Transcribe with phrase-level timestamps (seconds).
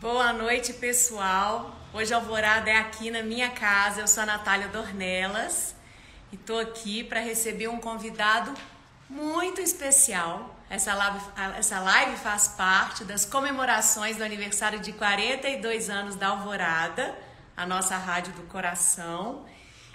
[0.00, 1.76] Boa noite, pessoal.
[1.92, 4.00] Hoje a Alvorada é aqui na minha casa.
[4.00, 5.74] Eu sou a Natália Dornelas
[6.30, 8.54] e estou aqui para receber um convidado
[9.10, 10.54] muito especial.
[10.70, 11.18] Essa live,
[11.56, 17.18] essa live faz parte das comemorações do aniversário de 42 anos da Alvorada,
[17.56, 19.46] a nossa rádio do coração.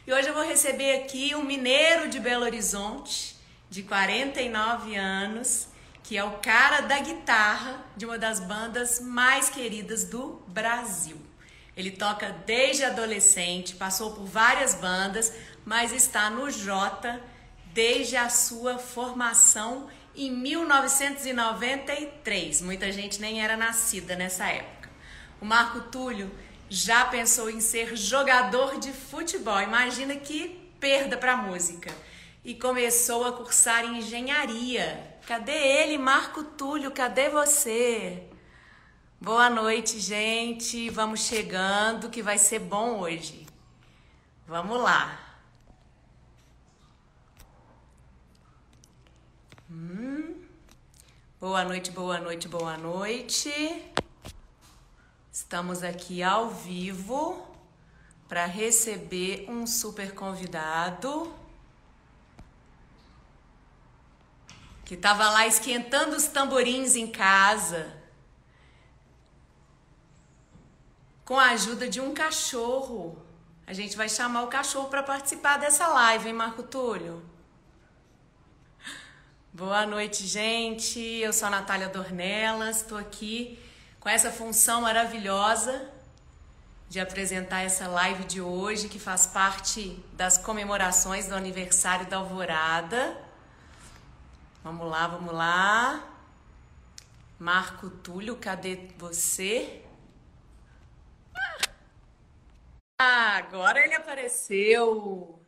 [0.06, 3.38] E hoje eu vou receber aqui um mineiro de Belo Horizonte,
[3.70, 5.72] de 49 anos
[6.04, 11.16] que é o cara da guitarra de uma das bandas mais queridas do Brasil.
[11.76, 15.34] Ele toca desde adolescente, passou por várias bandas,
[15.66, 17.22] mas está no Jota
[17.74, 22.62] desde a sua formação em 1993.
[22.62, 24.92] Muita gente nem era nascida nessa época.
[25.42, 26.30] O Marco Túlio
[26.70, 29.60] já pensou em ser jogador de futebol.
[29.62, 31.92] Imagina que perda para música.
[32.46, 36.92] E começou a cursar engenharia Cadê ele, Marco Túlio?
[36.92, 38.28] Cadê você?
[39.22, 40.90] Boa noite, gente.
[40.90, 43.48] Vamos chegando, que vai ser bom hoje.
[44.46, 45.18] Vamos lá.
[49.72, 50.44] Hum.
[51.40, 53.50] Boa noite, boa noite, boa noite.
[55.32, 57.48] Estamos aqui ao vivo
[58.28, 61.34] para receber um super convidado.
[64.86, 67.94] Que estava lá esquentando os tamborins em casa,
[71.24, 73.18] com a ajuda de um cachorro.
[73.66, 77.24] A gente vai chamar o cachorro para participar dessa live, hein, Marco Túlio?
[79.54, 81.00] Boa noite, gente.
[81.00, 83.60] Eu sou a Natália Dornelas, estou aqui
[84.00, 85.90] com essa função maravilhosa
[86.90, 93.18] de apresentar essa live de hoje, que faz parte das comemorações do aniversário da Alvorada.
[94.64, 96.10] Vamos lá, vamos lá.
[97.38, 99.84] Marco Túlio, cadê você?
[102.98, 105.46] Ah, agora ele apareceu.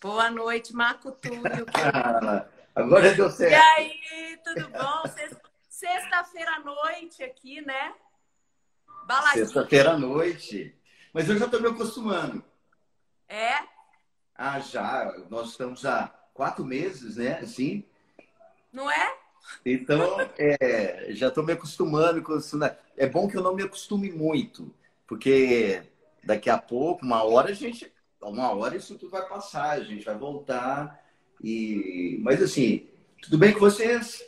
[0.00, 1.66] Boa noite, Marco Túlio.
[2.74, 3.52] agora deu certo.
[3.52, 5.02] E aí, tudo bom?
[5.68, 7.94] Sexta-feira à noite aqui, né?
[9.34, 10.74] Sexta-feira à noite.
[11.12, 12.42] Mas eu já estou me acostumando.
[13.28, 13.73] É?
[14.36, 15.14] Ah, já.
[15.30, 17.38] Nós estamos há quatro meses, né?
[17.38, 17.84] Assim.
[18.72, 19.16] Não é?
[19.64, 22.58] Então, é, já estou me acostumando com isso.
[22.58, 22.76] Né?
[22.96, 24.74] É bom que eu não me acostume muito,
[25.06, 25.82] porque
[26.22, 30.04] daqui a pouco, uma hora a gente, uma hora isso tudo vai passar, a gente
[30.04, 31.02] vai voltar.
[31.42, 32.88] E, mas assim,
[33.22, 34.24] tudo bem com vocês?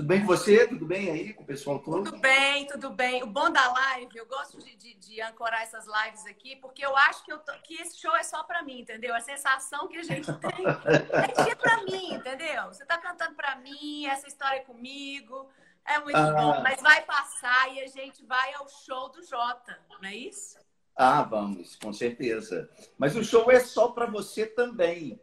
[0.00, 0.66] Tudo bem com você?
[0.66, 2.04] Tudo bem aí com o pessoal todo?
[2.04, 3.22] Tudo bem, tudo bem.
[3.22, 6.96] O bom da live, eu gosto de, de, de ancorar essas lives aqui, porque eu
[6.96, 9.14] acho que, eu tô, que esse show é só para mim, entendeu?
[9.14, 12.68] A sensação que a gente tem é dia para mim, entendeu?
[12.68, 15.50] Você tá cantando para mim, essa história é comigo,
[15.84, 16.32] é muito ah.
[16.32, 16.62] bom.
[16.62, 20.58] Mas vai passar e a gente vai ao show do Jota, não é isso?
[20.96, 22.70] Ah, vamos, com certeza.
[22.96, 25.20] Mas o show é só para você também.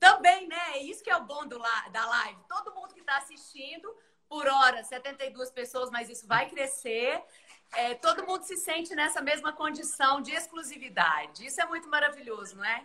[0.00, 0.56] Também, né?
[0.74, 1.58] É isso que é o bom do,
[1.92, 2.38] da live.
[2.48, 3.94] Todo mundo que está assistindo,
[4.28, 7.22] por hora, 72 pessoas, mas isso vai crescer.
[7.76, 11.46] É, todo mundo se sente nessa mesma condição de exclusividade.
[11.46, 12.82] Isso é muito maravilhoso, não é?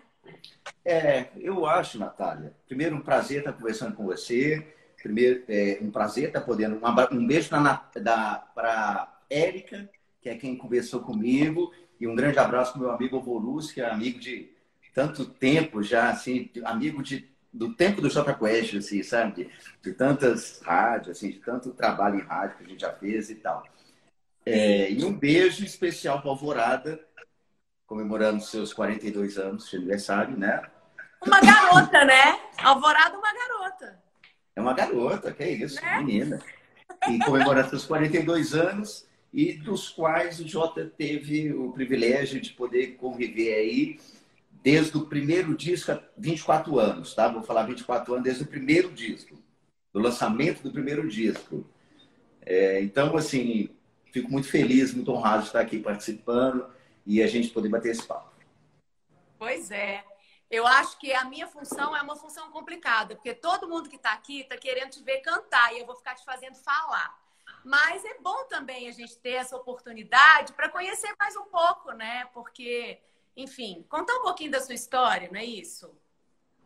[0.83, 2.53] É, eu acho, Natália.
[2.67, 4.75] Primeiro, um prazer estar conversando com você.
[5.01, 6.79] Primeiro, é, um prazer estar podendo.
[7.11, 9.89] Um, beijo para Érica,
[10.21, 11.73] que é quem conversou comigo.
[11.99, 14.54] E um grande abraço para meu amigo Volus, que é amigo de
[14.95, 19.43] tanto tempo já, assim, amigo de, do tempo do Jota Quest, assim, sabe?
[19.43, 19.51] De,
[19.83, 23.35] de, tantas rádios, assim, de tanto trabalho em rádio que a gente já fez e
[23.35, 23.67] tal.
[24.45, 27.05] É, e um beijo especial para Alvorada,
[27.85, 30.63] comemorando seus 42 anos de aniversário, né?
[31.21, 32.39] Uma garota, né?
[32.57, 33.99] Alvorada, uma garota.
[34.55, 35.97] É uma garota, que é isso, né?
[35.97, 36.41] menina.
[37.09, 42.95] E comemorando seus 42 anos, e dos quais o Jota teve o privilégio de poder
[42.95, 43.99] conviver aí
[44.65, 47.27] desde o primeiro disco há 24 anos, tá?
[47.27, 49.37] Vou falar 24 anos desde o primeiro disco,
[49.93, 51.69] do lançamento do primeiro disco.
[52.41, 53.69] É, então, assim,
[54.11, 56.67] fico muito feliz, muito honrado de estar aqui participando
[57.05, 58.33] e a gente poder bater esse papo.
[59.37, 60.03] Pois é.
[60.49, 64.13] Eu acho que a minha função é uma função complicada, porque todo mundo que está
[64.13, 67.15] aqui está querendo te ver cantar e eu vou ficar te fazendo falar.
[67.63, 72.25] Mas é bom também a gente ter essa oportunidade para conhecer mais um pouco, né?
[72.33, 72.99] Porque
[73.35, 75.91] enfim, contar um pouquinho da sua história, não é isso?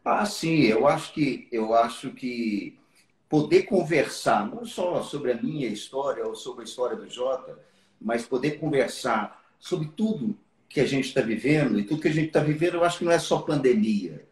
[0.03, 2.79] Ah, sim, eu acho que eu acho que
[3.27, 7.59] poder conversar não só sobre a minha história ou sobre a história do Jota,
[7.99, 10.37] mas poder conversar sobre tudo
[10.67, 13.05] que a gente está vivendo e tudo que a gente está vivendo, eu acho que
[13.05, 14.27] não é só pandemia,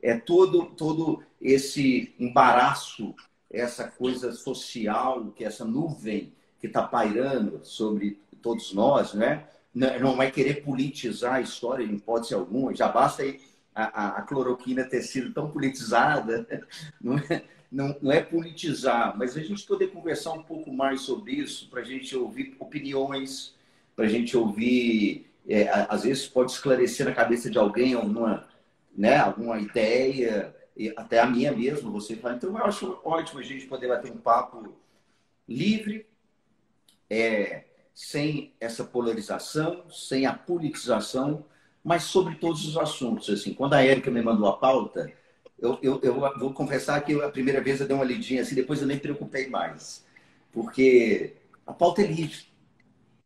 [0.00, 3.14] é todo todo esse embaraço
[3.50, 9.46] essa coisa social, que essa nuvem que está pairando sobre todos nós, né?
[10.00, 12.74] Não vai querer politizar a história em hipótese alguma.
[12.74, 13.22] Já basta
[13.74, 16.46] a, a, a cloroquina ter sido tão politizada,
[17.00, 21.32] não é, não, não é politizar, mas a gente poder conversar um pouco mais sobre
[21.32, 23.54] isso, para a gente ouvir opiniões,
[23.94, 28.48] para a gente ouvir, é, às vezes pode esclarecer na cabeça de alguém alguma,
[28.96, 30.54] né, alguma ideia,
[30.96, 32.34] até a minha mesmo, você fala.
[32.34, 34.74] Então, eu acho ótimo a gente poder bater um papo
[35.48, 36.04] livre,
[37.08, 37.64] é,
[37.98, 41.44] sem essa polarização, sem a politização,
[41.82, 43.28] mas sobre todos os assuntos.
[43.28, 45.12] Assim, quando a Érica me mandou a pauta,
[45.58, 48.80] eu, eu, eu vou confessar que a primeira vez eu dei uma lidinha assim, depois
[48.80, 50.06] eu nem preocupei mais,
[50.52, 51.34] porque
[51.66, 52.46] a pauta é livre,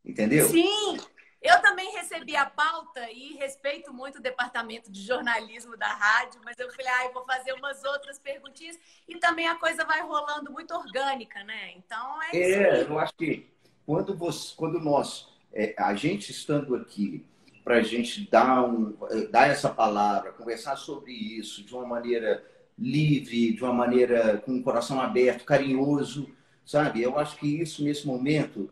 [0.03, 0.49] entendeu?
[0.49, 0.99] Sim,
[1.43, 6.59] eu também recebi a pauta e respeito muito o departamento de jornalismo da rádio, mas
[6.59, 10.51] eu falei, ah, eu vou fazer umas outras perguntinhas e também a coisa vai rolando
[10.51, 11.73] muito orgânica, né?
[11.77, 12.59] Então é, isso.
[12.59, 13.53] É, eu acho que
[13.87, 17.25] quando, você, quando nós, é, a gente estando aqui,
[17.65, 18.95] para a gente dar, um,
[19.31, 22.45] dar essa palavra, conversar sobre isso de uma maneira
[22.79, 26.29] livre, de uma maneira com o coração aberto, carinhoso,
[26.65, 27.03] sabe?
[27.03, 28.71] Eu acho que isso, nesse momento,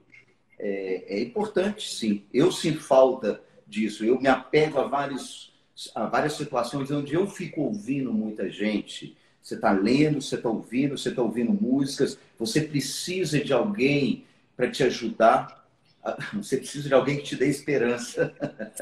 [0.59, 2.25] é, é importante, sim.
[2.33, 4.05] Eu sinto falta disso.
[4.05, 5.53] Eu me apego a, vários,
[5.95, 9.17] a várias situações onde eu fico ouvindo muita gente.
[9.41, 12.19] Você está lendo, você está ouvindo, você está ouvindo músicas.
[12.39, 14.25] Você precisa de alguém
[14.61, 15.67] para te ajudar.
[16.35, 18.35] Você precisa de alguém que te dê esperança.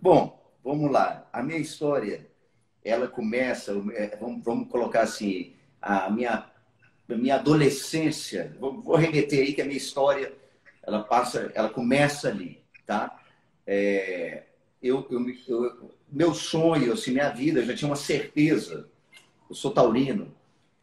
[0.00, 1.28] Bom, vamos lá.
[1.32, 2.26] A minha história,
[2.84, 6.50] ela começa, é, vamos, vamos colocar assim, a minha,
[7.08, 8.56] a minha adolescência.
[8.58, 10.32] Vou, vou remeter aí que a minha história,
[10.82, 13.20] ela passa, ela começa ali, tá?
[13.66, 14.44] É,
[14.82, 18.88] eu, eu, eu, meu sonho, assim, minha vida, eu já tinha uma certeza.
[19.48, 20.34] Eu sou taurino,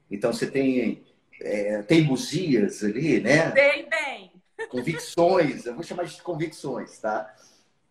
[0.09, 1.03] então você tem
[1.41, 3.51] é, teimosias ali, né?
[3.51, 4.31] Bem, bem.
[4.69, 7.33] Convicções, eu vou chamar de convicções, tá?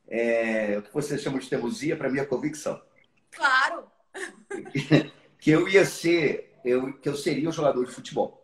[0.09, 2.81] É, o que você chama de teimosia, para mim é convicção.
[3.31, 3.85] Claro!
[5.39, 8.43] que eu ia ser, eu, que eu seria um jogador de futebol.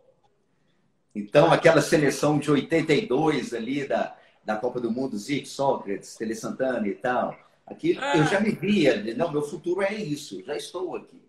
[1.13, 6.87] Então, aquela seleção de 82 ali da, da Copa do Mundo, Zico, Sócrates, Tele Santana
[6.87, 8.17] e tal, aqui ah.
[8.17, 11.21] eu já me via, não, meu futuro é isso, já estou aqui.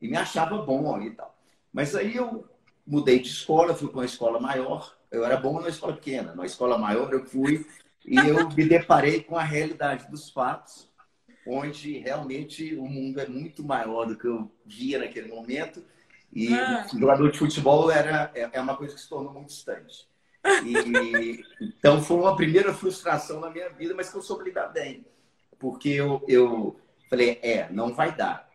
[0.00, 1.34] E me achava bom e tal.
[1.72, 2.48] Mas aí eu
[2.86, 4.96] mudei de escola, fui para uma escola maior.
[5.10, 7.66] Eu era bom numa escola pequena, numa escola maior eu fui
[8.06, 10.88] e eu me deparei com a realidade dos fatos,
[11.44, 15.84] onde realmente o mundo é muito maior do que eu via naquele momento.
[16.32, 16.86] E ah.
[16.92, 20.08] jogador de futebol era, é, é uma coisa que se tornou muito distante.
[20.64, 25.04] E, então foi uma primeira frustração na minha vida, mas que eu soube lidar bem.
[25.58, 26.78] Porque eu, eu
[27.10, 28.48] falei, é, não vai dar.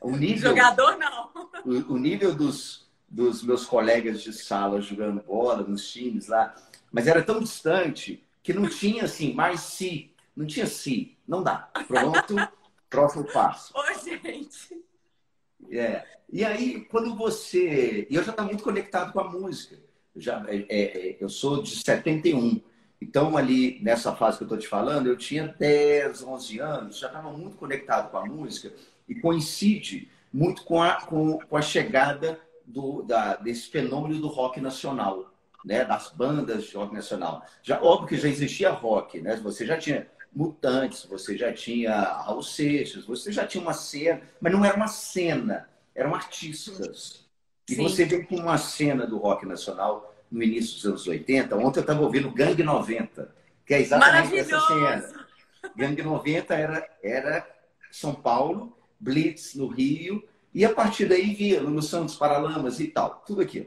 [0.00, 1.30] O nível, Jogador não.
[1.64, 6.54] O, o nível dos, dos meus colegas de sala jogando bola nos times lá,
[6.90, 10.10] mas era tão distante que não tinha assim, mais se.
[10.34, 11.18] Não tinha se.
[11.28, 11.68] Não dá.
[11.86, 12.34] Pronto,
[12.88, 13.74] próximo passo.
[13.76, 14.82] Ô, gente.
[15.70, 16.02] É.
[16.32, 18.06] E aí, quando você.
[18.08, 19.78] E eu já estava muito conectado com a música.
[20.14, 22.62] Eu, já, é, é, eu sou de 71.
[23.02, 27.08] Então, ali nessa fase que eu estou te falando, eu tinha 10, 11 anos, já
[27.08, 28.72] estava muito conectado com a música
[29.06, 34.58] e coincide muito com a, com, com a chegada do, da, desse fenômeno do rock
[34.58, 35.30] nacional,
[35.64, 35.84] né?
[35.84, 37.44] das bandas de rock nacional.
[37.62, 39.36] Já, óbvio que já existia rock, né?
[39.36, 44.52] você já tinha Mutantes, você já tinha Raul Seixas, você já tinha uma cena, mas
[44.52, 47.26] não era uma cena, eram artistas.
[47.68, 47.82] E Sim.
[47.82, 51.56] você vê com uma cena do rock nacional no início dos anos 80.
[51.56, 53.34] Ontem eu estava ouvindo Gangue 90,
[53.66, 55.26] que é exatamente essa cena.
[55.74, 57.48] Gangue 90 era, era
[57.90, 60.22] São Paulo, Blitz no Rio,
[60.54, 63.66] e a partir daí via no Santos Paralamas e tal, tudo aquilo.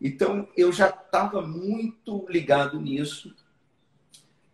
[0.00, 3.34] Então eu já estava muito ligado nisso.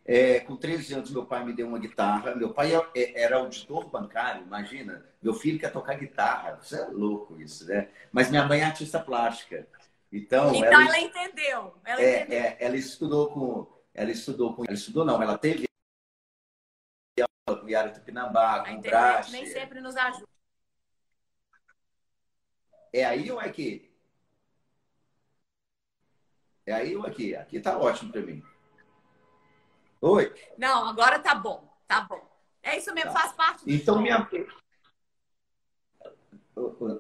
[0.05, 2.35] É, com 13 anos, meu pai me deu uma guitarra.
[2.35, 5.05] Meu pai é, é, era auditor bancário, imagina.
[5.21, 6.59] Meu filho quer tocar guitarra.
[6.63, 7.89] Isso é louco, isso, né?
[8.13, 9.67] Mas minha mãe é artista plástica.
[10.13, 11.75] Então, então ela, ela entendeu.
[11.85, 12.39] Ela, é, entendeu.
[12.39, 13.67] É, ela estudou com.
[13.93, 14.65] Ela estudou com.
[14.65, 15.67] Ela estudou, não, ela teve
[17.49, 19.33] aula com Yara Tupinambá, com Brache.
[19.33, 20.27] nem sempre nos ajuda.
[22.93, 23.96] É aí ou é aqui?
[26.67, 27.35] É aí ou aqui?
[27.35, 28.43] Aqui tá ótimo para mim.
[30.01, 30.33] Oi?
[30.59, 31.73] Não, agora tá bom.
[31.87, 32.21] Tá bom.
[32.63, 33.21] É isso mesmo, tá.
[33.21, 34.03] faz parte do Então, show.
[34.03, 34.29] minha.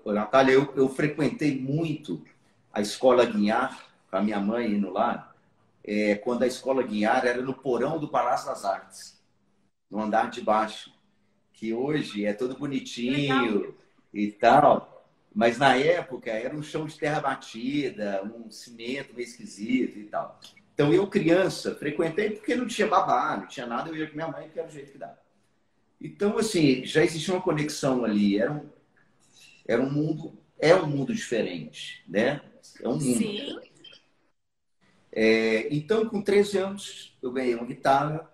[0.06, 2.24] Natália, eu, eu frequentei muito
[2.72, 5.34] a escola Guinhar, com a minha mãe indo lá,
[5.82, 9.20] é, quando a escola Guinhar era no porão do Palácio das Artes,
[9.90, 10.92] no andar de baixo,
[11.52, 13.74] que hoje é todo bonitinho Legal.
[14.12, 14.95] e tal,
[15.36, 20.40] mas na época era um chão de terra batida, um cimento meio esquisito e tal.
[20.72, 24.28] Então, eu, criança, frequentei porque não tinha babá, não tinha nada, eu ia com minha
[24.28, 25.18] mãe, que era o jeito que dava.
[26.00, 28.38] Então, assim, já existia uma conexão ali.
[28.38, 28.66] Era um,
[29.68, 32.40] era um mundo, é um mundo diferente, né?
[32.80, 33.02] É um mundo.
[33.02, 33.60] Sim.
[35.12, 38.26] É, então, com 13 anos, eu ganhei uma guitarra.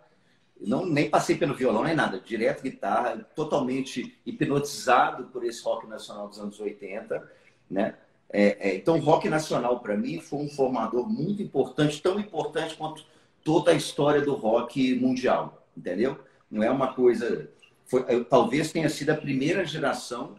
[0.66, 2.20] Não, nem passei pelo violão, nem nada.
[2.20, 7.30] Direto guitarra, totalmente hipnotizado por esse rock nacional dos anos 80,
[7.70, 7.96] né?
[8.32, 12.74] É, é, então, o rock nacional, para mim, foi um formador muito importante, tão importante
[12.76, 13.04] quanto
[13.44, 16.18] toda a história do rock mundial, entendeu?
[16.50, 17.50] Não é uma coisa.
[17.84, 20.36] Foi, talvez tenha sido a primeira geração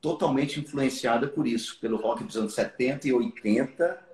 [0.00, 4.09] totalmente influenciada por isso, pelo rock dos anos 70 e 80,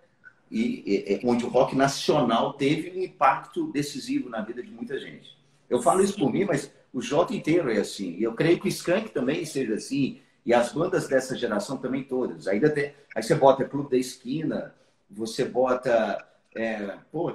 [0.51, 5.37] e, e, onde o rock nacional teve um impacto decisivo na vida de muita gente.
[5.69, 8.17] Eu falo isso por mim, mas o Jota inteiro é assim.
[8.17, 10.21] E eu creio que o Skank também seja assim.
[10.45, 12.47] E as bandas dessa geração também todas.
[12.47, 14.75] Aí, até, aí você bota Clube da Esquina,
[15.11, 16.25] você bota.
[16.55, 17.33] É, pô,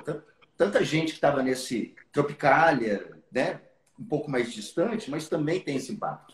[0.58, 3.60] tanta gente que estava nesse Tropicália, né?
[4.02, 6.34] um pouco mais distante, mas também tem esse impacto.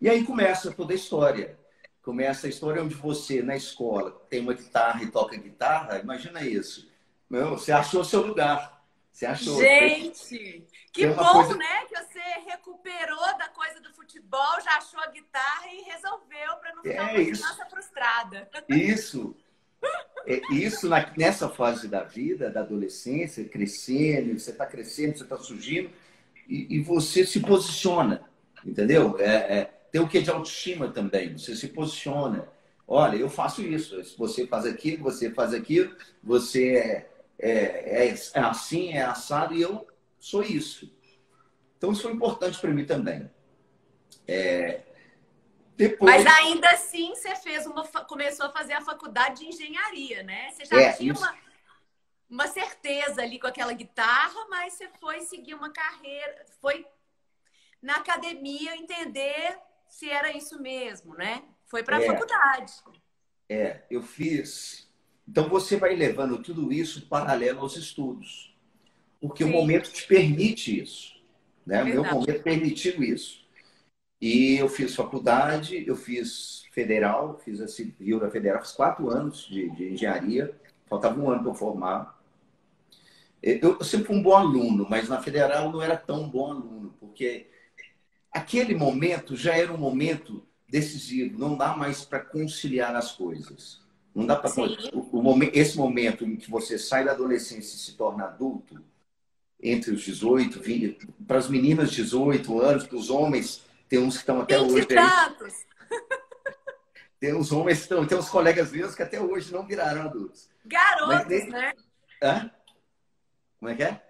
[0.00, 1.58] E aí começa toda a história.
[2.04, 5.98] Começa a história onde você, na escola, tem uma guitarra e toca guitarra.
[5.98, 6.92] Imagina isso.
[7.30, 8.84] Meu, você achou seu lugar.
[9.10, 9.58] Você achou.
[9.58, 11.56] Gente, que bom, coisa...
[11.56, 11.86] né?
[11.88, 16.82] Que você recuperou da coisa do futebol, já achou a guitarra e resolveu para não
[16.82, 17.42] ficar é uma isso.
[17.42, 18.50] criança frustrada.
[18.68, 19.36] Isso.
[20.26, 25.38] É, isso na, nessa fase da vida, da adolescência, crescendo, você está crescendo, você está
[25.38, 25.90] surgindo,
[26.48, 28.22] e, e, você se posiciona,
[28.64, 29.16] entendeu?
[29.18, 32.48] É, é, tem o que de autoestima também, você se posiciona.
[32.84, 38.40] Olha, eu faço isso, você faz aquilo, você faz aquilo, você é é, é, é
[38.40, 39.86] assim, é assado, e eu
[40.18, 40.92] sou isso.
[41.78, 43.30] Então, isso foi importante para mim também.
[44.26, 44.82] É,
[45.76, 46.24] depois...
[46.24, 50.50] Mas ainda assim, você fez uma, começou a fazer a faculdade de engenharia, né?
[50.50, 51.38] Você já é, tinha uma,
[52.28, 56.84] uma certeza ali com aquela guitarra, mas você foi seguir uma carreira, foi
[57.80, 59.56] na academia entender
[59.94, 61.42] se era isso mesmo, né?
[61.66, 62.72] Foi para a é, faculdade.
[63.48, 64.88] É, eu fiz
[65.28, 68.54] então você vai levando tudo isso paralelo aos estudos,
[69.20, 69.50] porque Sim.
[69.50, 71.14] o momento te permite isso.
[71.64, 71.82] Né?
[71.82, 73.42] O meu momento permitiu isso.
[74.20, 79.46] E eu fiz faculdade, eu fiz federal, fiz a civil da federal, fiz quatro anos
[79.46, 80.54] de, de engenharia,
[80.86, 82.22] faltava um ano para eu formar.
[83.42, 86.94] Eu, eu sempre fui um bom aluno, mas na federal não era tão bom aluno,
[87.00, 87.50] porque
[88.34, 93.80] aquele momento já era um momento decisivo, não dá mais para conciliar as coisas.
[94.14, 94.50] Não dá para.
[95.52, 98.82] Esse momento em que você sai da adolescência e se torna adulto,
[99.60, 104.20] entre os 18, 20, para as meninas 18 anos, para os homens, tem uns que
[104.20, 104.86] estão até hoje.
[104.86, 105.54] Tantos.
[107.18, 110.50] Tem uns homens que estão, tem uns colegas meus que até hoje não viraram adultos.
[110.66, 111.72] Garotos, Mas, né?
[112.22, 112.50] Hã?
[113.58, 114.02] Como é que é?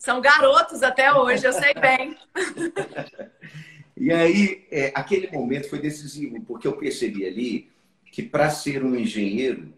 [0.00, 2.16] São garotos até hoje, eu sei bem.
[3.94, 7.70] e aí, é, aquele momento foi decisivo, porque eu percebi ali
[8.10, 9.74] que para ser um engenheiro,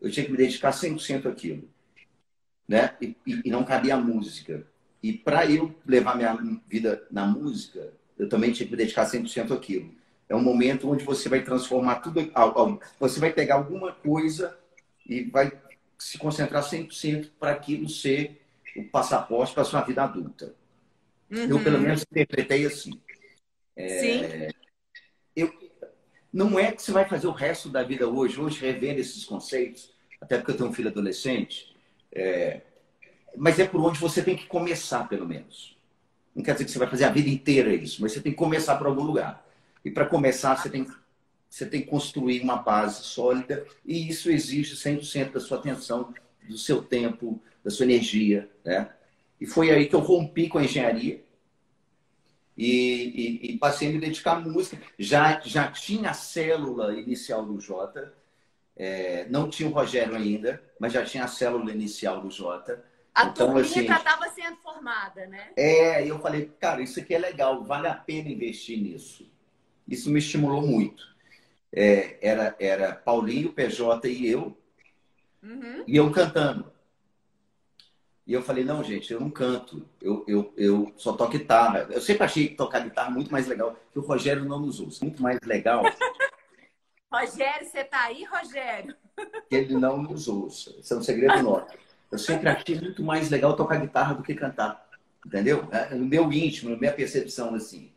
[0.00, 1.68] eu tinha que me dedicar 100% àquilo.
[2.66, 2.96] Né?
[3.02, 4.66] E, e, não cabia a música.
[5.02, 6.34] E para eu levar minha
[6.66, 9.94] vida na música, eu também tinha que me dedicar 100% àquilo.
[10.26, 12.32] É um momento onde você vai transformar tudo.
[12.98, 14.58] Você vai pegar alguma coisa
[15.06, 15.52] e vai
[15.98, 18.40] se concentrar 100% para aquilo ser
[18.76, 20.54] o passaporte para a sua vida adulta.
[21.30, 21.48] Uhum.
[21.48, 23.00] Eu, pelo menos, interpretei assim.
[23.76, 24.54] É, Sim.
[25.34, 25.52] Eu,
[26.32, 29.92] não é que você vai fazer o resto da vida hoje, hoje revendo esses conceitos,
[30.20, 31.76] até porque eu tenho um filho adolescente,
[32.12, 32.62] é...
[33.36, 35.76] mas é por onde você tem que começar, pelo menos.
[36.34, 38.38] Não quer dizer que você vai fazer a vida inteira isso, mas você tem que
[38.38, 39.46] começar por algum lugar.
[39.84, 40.86] E para começar, você tem,
[41.48, 46.12] você tem que construir uma base sólida, e isso exige 100% da sua atenção,
[46.48, 48.48] do seu tempo, da sua energia.
[48.64, 48.88] Né?
[49.40, 51.24] E foi aí que eu rompi com a engenharia
[52.56, 54.80] e, e, e passei a me dedicar à música.
[54.98, 58.14] Já, já tinha a célula inicial do Jota,
[58.76, 62.84] é, não tinha o Rogério ainda, mas já tinha a célula inicial do Jota.
[63.14, 65.52] A então, turminha assim, já estava sendo formada, né?
[65.56, 69.30] É, e eu falei, cara, isso aqui é legal, vale a pena investir nisso.
[69.86, 71.14] Isso me estimulou muito.
[71.72, 74.56] É, era, era Paulinho, PJ e eu,
[75.42, 75.84] uhum.
[75.86, 76.72] e eu cantando.
[78.26, 81.86] E eu falei, não, gente, eu não canto, eu, eu, eu só toco guitarra.
[81.90, 85.04] Eu sempre achei tocar guitarra muito mais legal que o Rogério não nos usa.
[85.04, 85.82] Muito mais legal.
[87.12, 88.96] Rogério, você tá aí, Rogério?
[89.48, 90.74] Que ele não nos ouça.
[90.80, 91.66] Isso é um segredo nosso.
[92.10, 94.88] Eu sempre achei muito mais legal tocar guitarra do que cantar.
[95.24, 95.68] Entendeu?
[95.70, 97.92] É, no meu íntimo, na minha percepção, assim.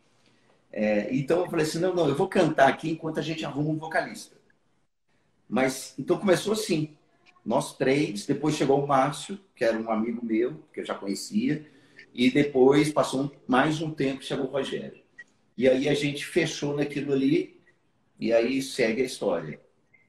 [0.70, 3.70] É, então eu falei assim, não, não, eu vou cantar aqui enquanto a gente arruma
[3.70, 4.36] um vocalista.
[5.48, 6.97] Mas, então começou assim.
[7.48, 11.66] Nós três, depois chegou o Márcio, que era um amigo meu, que eu já conhecia,
[12.12, 15.02] e depois passou mais um tempo chegou o Rogério.
[15.56, 17.58] E aí a gente fechou naquilo ali,
[18.20, 19.58] e aí segue a história.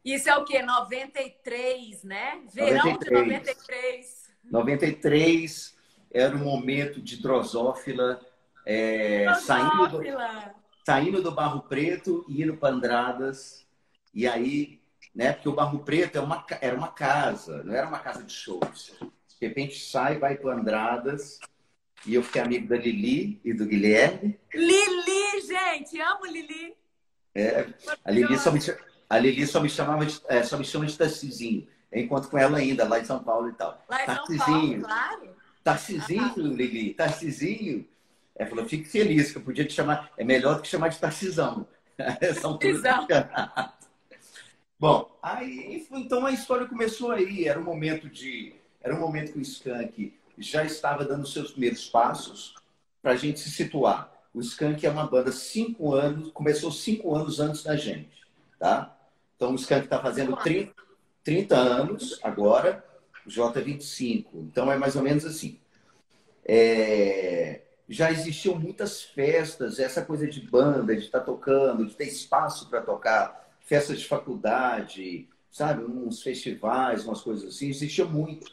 [0.03, 0.62] Isso é o quê?
[0.62, 2.41] 93, né?
[2.53, 3.00] Verão 93.
[3.05, 4.29] de 93.
[4.51, 5.77] 93
[6.12, 8.19] era um momento de drosófila,
[8.65, 9.46] é, drosófila.
[9.46, 10.55] Saindo, do,
[10.86, 13.65] saindo do Barro Preto e indo para Andradas.
[14.13, 14.78] E aí
[15.19, 15.33] né?
[15.33, 18.93] Porque o Barro Preto é uma, era uma casa, não era uma casa de shows.
[19.01, 21.41] De repente sai, vai para Andradas,
[22.05, 24.39] e eu fiquei amigo da Lili e do Guilherme.
[24.53, 26.73] Lili, gente, amo Lili.
[27.35, 27.67] É,
[28.05, 28.61] a Lili só me,
[29.09, 31.67] a Lili só me chamava de, é, só me chama de Tarcisinho.
[31.91, 33.83] Eu encontro com ela ainda, lá em São Paulo e tal.
[33.89, 34.39] Lá em Tarcisinho.
[34.39, 35.35] São Paulo, claro.
[35.61, 36.33] Tarcisinho, ah.
[36.38, 37.85] Lili, Tarcisinho.
[38.38, 40.13] Ela falou, fique feliz, que eu podia te chamar.
[40.17, 41.67] É melhor do que chamar de Tarcisão.
[42.39, 42.81] São todos
[44.79, 47.45] Bom, aí então a história começou aí.
[47.45, 51.89] Era um momento de, era um momento que o Skank já estava dando seus primeiros
[51.89, 52.55] passos
[53.01, 54.09] para a gente se situar.
[54.33, 58.25] O Skank é uma banda cinco anos, começou cinco anos antes da gente,
[58.57, 58.95] tá?
[59.36, 60.73] Então o Skank está fazendo 30,
[61.25, 62.86] 30 anos agora,
[63.25, 64.38] o J 25.
[64.38, 65.60] Então é mais ou menos assim.
[66.45, 67.63] É...
[67.89, 72.69] Já existiam muitas festas, essa coisa de banda, de estar tá tocando, de ter espaço
[72.69, 75.84] para tocar festas de faculdade, sabe?
[75.84, 78.51] Uns festivais, umas coisas assim, existia muito.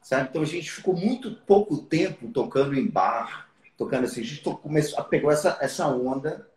[0.00, 0.30] Sabe?
[0.30, 4.22] Então a gente ficou muito pouco tempo tocando em bar, tocando assim.
[4.22, 6.48] A gente começou, pegou essa, essa onda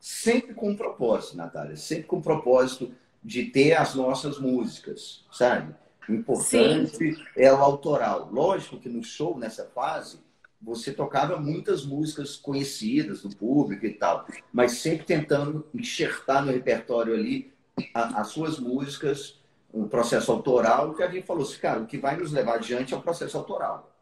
[0.00, 2.92] sempre com um propósito, Natália, sempre com o propósito
[3.22, 5.74] de ter as nossas músicas, sabe?
[6.08, 7.24] O importante Sim.
[7.36, 8.28] é o autoral.
[8.32, 10.18] Lógico que no show, nessa fase,
[10.60, 17.14] você tocava muitas músicas conhecidas do público e tal, mas sempre tentando enxertar no repertório
[17.14, 17.52] ali
[17.92, 19.38] as suas músicas,
[19.72, 22.94] um processo autoral, que a gente falou assim, cara, o que vai nos levar adiante
[22.94, 23.92] é o processo autoral.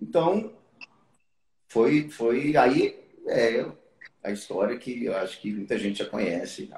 [0.00, 0.52] Então,
[1.68, 3.66] foi, foi aí é,
[4.24, 6.70] a história que eu acho que muita gente já conhece.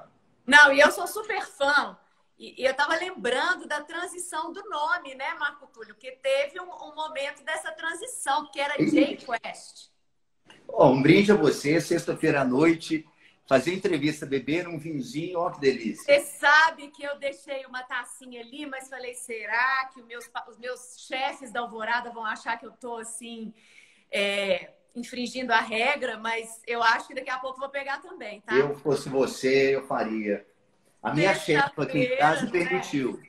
[0.46, 1.96] Não, e eu sou super fã
[2.38, 5.94] e, eu estava lembrando da transição do nome, né, Marco Túlio?
[5.94, 9.90] Que teve um, um momento dessa transição, que era J-Quest.
[10.68, 13.06] Oh, um brinde a você, sexta-feira à noite,
[13.46, 16.04] fazer entrevista, beber um vinhozinho, ó que delícia.
[16.04, 20.58] Você sabe que eu deixei uma tacinha ali, mas falei, será que os meus, os
[20.58, 23.54] meus chefes da Alvorada vão achar que eu tô assim,
[24.10, 26.18] é, infringindo a regra?
[26.18, 28.54] Mas eu acho que daqui a pouco vou pegar também, tá?
[28.54, 30.44] Eu fosse você, eu faria.
[31.04, 32.50] A minha chefa aqui em casa né?
[32.50, 33.22] permitiu.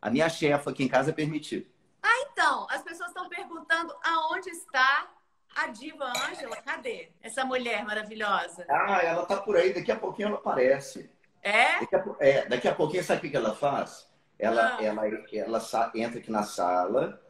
[0.00, 1.66] A minha chefa aqui em casa permitiu.
[2.02, 5.10] Ah, então, as pessoas estão perguntando aonde está
[5.54, 6.56] a diva Ângela.
[6.56, 8.64] Cadê essa mulher maravilhosa?
[8.66, 11.10] Ah, ela tá por aí, daqui a pouquinho ela aparece.
[11.42, 11.80] É?
[11.80, 14.08] Daqui a, é, daqui a pouquinho, sabe o que ela faz?
[14.38, 14.82] Ela, ah.
[14.82, 17.22] ela, ela, ela entra aqui na sala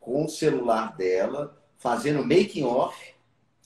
[0.00, 3.14] com o celular dela, fazendo making off,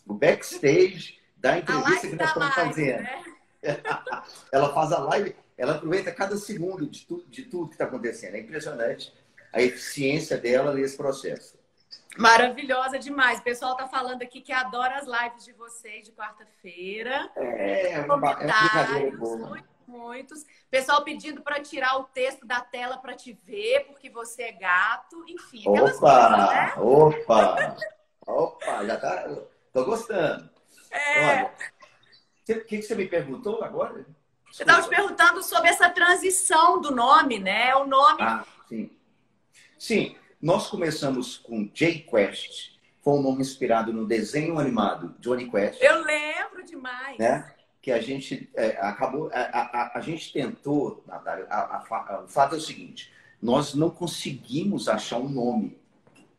[0.04, 3.02] o backstage da entrevista que nós estamos fazendo.
[3.02, 3.35] Né?
[4.52, 8.34] ela faz a live, ela aproveita cada segundo de, tu, de tudo que está acontecendo.
[8.34, 9.12] É impressionante
[9.52, 11.56] a eficiência dela nesse processo.
[12.18, 13.40] Maravilhosa demais.
[13.40, 17.30] O pessoal está falando aqui que adora as lives de vocês de quarta-feira.
[17.36, 19.58] É, é uma, é brincadeira boa.
[19.86, 20.44] Muitos.
[20.68, 25.24] Pessoal pedindo para tirar o texto da tela para te ver, porque você é gato.
[25.28, 26.74] Enfim, opa, coisas, né?
[26.76, 27.76] Opa!
[28.26, 29.28] Opa, já tá.
[29.72, 30.50] Tô gostando.
[30.90, 31.20] É.
[31.20, 31.54] Olha,
[32.54, 34.06] o que, você me perguntou agora?
[34.48, 34.54] Desculpa.
[34.58, 37.74] Eu estava te perguntando sobre essa transição do nome, né?
[37.74, 38.22] O nome.
[38.22, 38.90] Ah, sim.
[39.78, 42.76] Sim, nós começamos com J-Quest.
[43.02, 45.80] Foi um nome inspirado no desenho animado Johnny Quest.
[45.80, 47.18] Eu lembro demais.
[47.18, 47.52] Né?
[47.80, 49.30] Que a gente é, acabou.
[49.32, 54.88] A, a, a, gente tentou, Natália, a, o fato é o seguinte: nós não conseguimos
[54.88, 55.78] achar um nome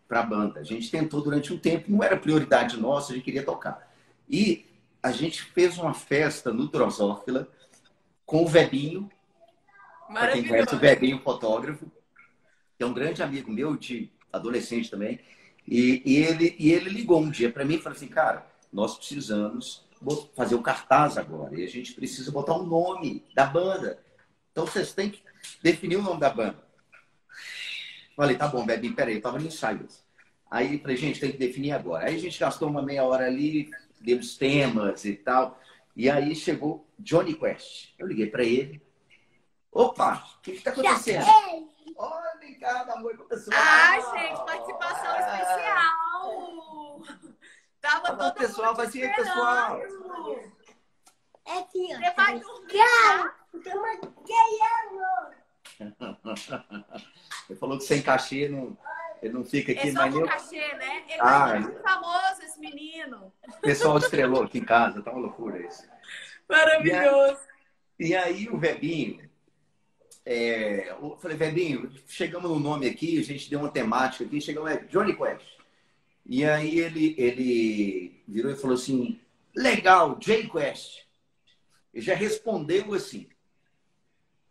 [0.08, 0.60] para a banda.
[0.60, 3.94] A gente tentou durante um tempo, não era prioridade nossa, a gente queria tocar.
[4.30, 4.67] E
[5.08, 7.48] a gente fez uma festa no Drosófila
[8.26, 9.10] com o Vebinho,
[10.08, 11.90] para quem conhece o Vebinho, fotógrafo,
[12.78, 15.20] que é um grande amigo meu de adolescente também.
[15.66, 18.98] E, e ele, e ele ligou um dia para mim e falou assim, cara, nós
[18.98, 19.86] precisamos
[20.36, 21.58] fazer o cartaz agora.
[21.58, 24.00] E a gente precisa botar o um nome da banda.
[24.52, 25.22] Então vocês têm que
[25.64, 26.58] definir o nome da banda.
[28.16, 29.88] Falei, tá bom, Bebinho, peraí, eu tava no ensaio.
[30.52, 32.08] Aí falei, gente, tem que definir agora.
[32.08, 35.60] Aí a gente gastou uma meia hora ali, deu os temas e tal.
[35.96, 37.94] E aí chegou Johnny Quest.
[37.98, 38.82] Eu liguei para ele.
[39.72, 41.26] Opa, o que está acontecendo?
[41.96, 43.60] Olha, Ricardo, amor com pessoal.
[43.60, 47.02] Ah, gente, participação especial.
[47.82, 49.80] Tava todo pessoal, vai ser pessoal.
[51.46, 51.98] É aqui, ó.
[51.98, 53.38] Você vai dormir, tá?
[57.50, 58.78] Ele falou que sem cachê não,
[59.22, 60.28] ele não fica aqui, é só mas com eu...
[60.28, 61.04] cachê, né?
[61.10, 63.34] Ele ah, é muito famoso, esse menino.
[63.48, 65.88] O pessoal estrelou aqui em casa, tá uma loucura isso.
[66.48, 67.40] Maravilhoso.
[68.00, 69.28] E aí, e aí o Vebinho,
[70.26, 74.70] é, eu falei, Vebinho, chegamos no nome aqui, a gente deu uma temática aqui, chegamos,
[74.70, 75.58] é Johnny Quest.
[76.26, 79.20] E aí ele, ele virou e falou assim,
[79.56, 81.06] legal, J Quest.
[81.94, 83.28] Ele já respondeu assim.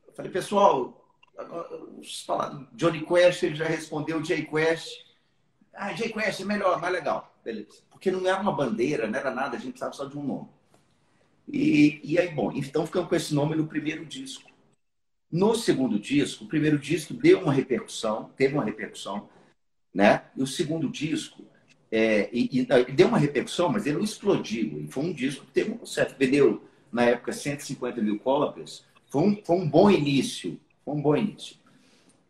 [0.06, 0.95] Eu falei, pessoal,
[2.26, 5.04] falar Johnny Quest, ele já respondeu J Quest.
[5.72, 7.34] Ah, J Quest é melhor, mais legal.
[7.44, 7.82] Beleza.
[7.90, 10.48] Porque não era uma bandeira, não era nada, a gente precisava só de um nome.
[11.48, 14.50] E, e aí, bom, então ficamos com esse nome no primeiro disco.
[15.30, 19.28] No segundo disco, o primeiro disco deu uma repercussão, teve uma repercussão,
[19.92, 20.24] né?
[20.36, 21.44] E o segundo disco
[21.90, 24.80] é, e, e, deu uma repercussão, mas ele não explodiu.
[24.80, 28.84] E foi um disco que teve um certo, vendeu na época 150 mil cópias.
[29.08, 31.56] Foi um, foi um bom início foi um bom início.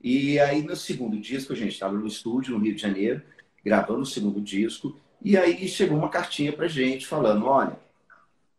[0.01, 3.21] E aí, no segundo disco, a gente estava no estúdio, no Rio de Janeiro,
[3.63, 7.79] gravando o segundo disco, e aí chegou uma cartinha para gente falando: olha,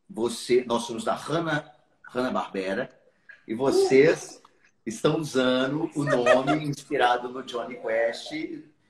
[0.08, 2.92] você, nós somos da Hanna, Hanna Barbera,
[3.48, 4.40] e vocês
[4.86, 8.30] estão usando o nome inspirado no Johnny Quest.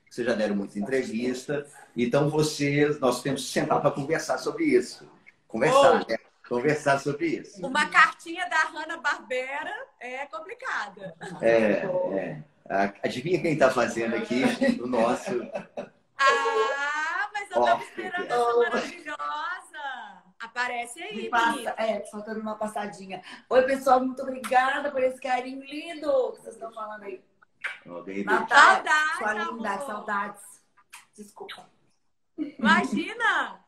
[0.10, 5.08] Vocês já deram muita entrevista, então vocês, nós temos que sentar para conversar sobre isso.
[5.48, 6.12] Conversar, oh.
[6.12, 6.18] né?
[6.48, 7.66] conversar sobre isso.
[7.66, 11.16] Uma cartinha da Hanna-Barbera é complicada.
[11.42, 11.84] É,
[12.16, 12.44] é.
[13.04, 14.44] Adivinha quem está fazendo aqui
[14.82, 15.32] o nosso...
[16.18, 19.18] Ah, mas eu estava esperando essa maravilhosa.
[20.40, 23.22] Aparece aí, Passa, É, faltando uma passadinha.
[23.50, 27.24] Oi, pessoal, muito obrigada por esse carinho lindo que vocês estão falando aí.
[28.26, 30.44] Natália, saudades, sua linda, saudades.
[31.16, 31.77] Desculpa.
[32.38, 33.60] Imagina!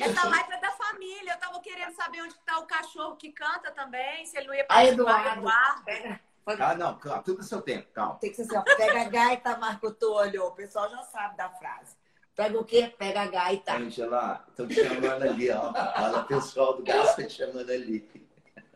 [0.00, 1.32] Essa live é da família.
[1.32, 4.64] Eu tava querendo saber onde está o cachorro que canta também, se ele não ia
[4.64, 4.94] participar.
[4.94, 5.40] Eduardo.
[5.40, 5.84] Eduardo.
[5.84, 6.20] Pega.
[6.60, 8.18] Ah, não, calma, tudo no seu tempo, calma.
[8.20, 10.44] Tem que ser assim, ó, pega a gaita, marca o tolho.
[10.44, 11.96] O pessoal já sabe da frase.
[12.36, 12.94] Pega o quê?
[12.96, 13.74] Pega a gaita.
[13.74, 15.72] Angela, estão te chamando ali, ó.
[15.96, 18.08] Olha o pessoal do gasto te chamando ali.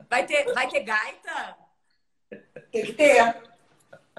[0.09, 1.57] Vai ter, vai ter gaita?
[2.72, 3.40] Tem que ter.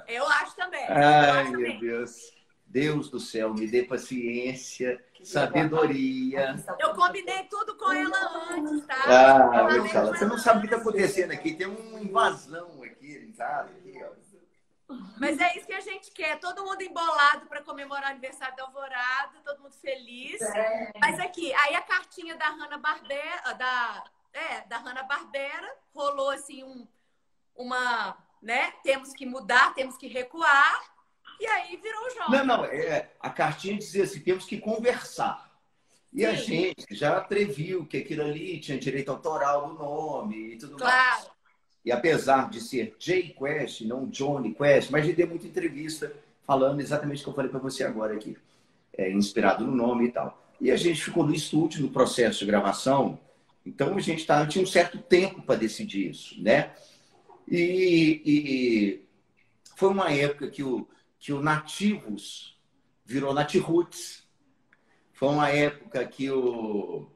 [0.07, 0.86] Eu acho também.
[0.88, 1.79] Ai, acho meu também.
[1.79, 2.41] Deus.
[2.65, 6.55] Deus do céu, me dê paciência sabedoria.
[6.79, 9.49] Eu combinei tudo com ela antes, tá?
[9.53, 11.53] Ah, meu cara, você não sabe o que está acontecendo aqui.
[11.53, 13.81] Tem uma invasão aqui, sabe?
[15.17, 16.39] Mas é isso que a gente quer.
[16.39, 20.41] Todo mundo embolado para comemorar o aniversário da Alvorada, todo mundo feliz.
[20.41, 20.91] É.
[20.99, 24.03] Mas aqui, aí a cartinha da Hanna Barbera, da,
[24.34, 26.88] é, da Hanna Barbera, rolou assim um,
[27.55, 28.71] uma, né?
[28.84, 30.90] Temos que mudar, temos que recuar.
[31.41, 32.32] E aí virou jogo.
[32.32, 35.51] Não, não, é, a cartinha dizia assim: temos que conversar.
[36.13, 36.25] E Sim.
[36.25, 40.93] a gente já previu que aquilo ali tinha direito autoral do nome e tudo claro.
[40.93, 41.32] mais.
[41.84, 46.13] E apesar de ser Jay Quest, não Johnny Quest, mas gente deu muita entrevista
[46.45, 48.38] falando exatamente o que eu falei para você agora aqui,
[48.95, 50.39] é, inspirado no nome e tal.
[50.60, 53.17] E a gente ficou no estúdio, no processo de gravação,
[53.65, 56.71] então a gente tá, tinha um certo tempo para decidir isso, né?
[57.47, 59.06] E, e,
[59.75, 60.88] foi uma época que o,
[61.21, 62.60] que o Nativos
[63.05, 64.27] virou Natiroots.
[65.13, 67.07] Foi uma época que o.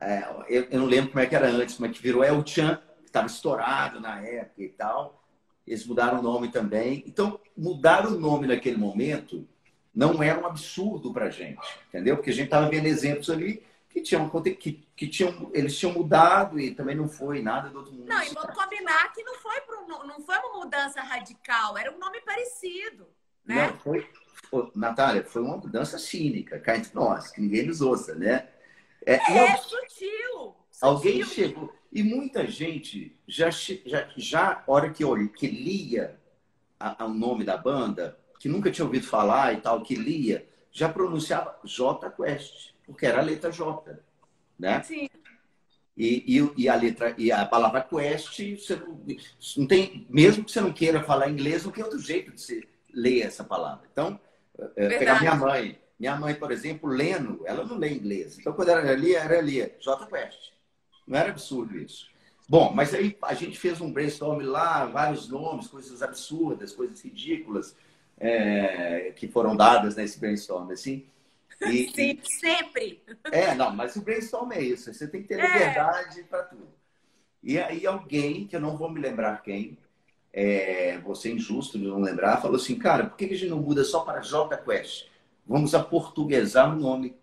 [0.00, 2.82] É, eu, eu, não lembro como é que era antes, mas que virou El Chan,
[3.00, 5.24] que estava estourado na época e tal.
[5.64, 7.04] Eles mudaram o nome também.
[7.06, 9.48] Então, mudar o nome naquele momento
[9.94, 12.16] não era um absurdo para gente, entendeu?
[12.16, 16.58] Porque a gente estava vendo exemplos ali que tinham, que, que tinham, eles tinham mudado
[16.58, 18.08] e também não foi nada do outro mundo.
[18.08, 21.98] Não, e vamos combinar que não foi, pro, não foi uma mudança radical, era um
[21.98, 23.06] nome parecido.
[23.50, 23.66] Né?
[23.66, 24.08] Não, foi,
[24.48, 28.48] foi, Natália, foi uma mudança cínica, cá entre nós, que ninguém nos ouça, né?
[29.04, 31.74] É, é sutil, Alguém chegou.
[31.92, 36.18] E muita gente já, já, já hora que, olha, que lia
[37.00, 41.58] o nome da banda, que nunca tinha ouvido falar e tal, que lia, já pronunciava
[41.64, 43.98] J Quest, porque era a letra J,
[44.58, 44.82] né?
[44.82, 45.08] Sim.
[45.96, 49.04] E, e, e, a letra e a palavra quest, você não,
[49.58, 52.66] não, tem, mesmo que você não queira falar inglês, não tem outro jeito de se
[52.94, 53.86] ler essa palavra.
[53.92, 54.18] Então,
[54.76, 58.38] é, pegar minha mãe, minha mãe, por exemplo, lendo, ela não lê inglês.
[58.38, 60.52] Então, quando ela lia, era lia J Quest.
[61.06, 62.08] Não era absurdo isso.
[62.48, 67.76] Bom, mas aí a gente fez um brainstorm lá, vários nomes, coisas absurdas, coisas ridículas
[68.18, 71.06] é, que foram dadas nesse brainstorm, assim.
[71.60, 73.02] E, Sim, sempre.
[73.30, 74.92] É, não, mas o brainstorm é isso.
[74.92, 75.46] Você tem que ter é.
[75.46, 76.68] liberdade para tudo.
[77.42, 79.78] E aí alguém, que eu não vou me lembrar quem,
[80.32, 83.58] é, vou ser injusto de não lembrar, falou assim, cara, por que a gente não
[83.58, 85.10] muda só para JQuest?
[85.46, 87.16] Vamos aportuguesar o nome,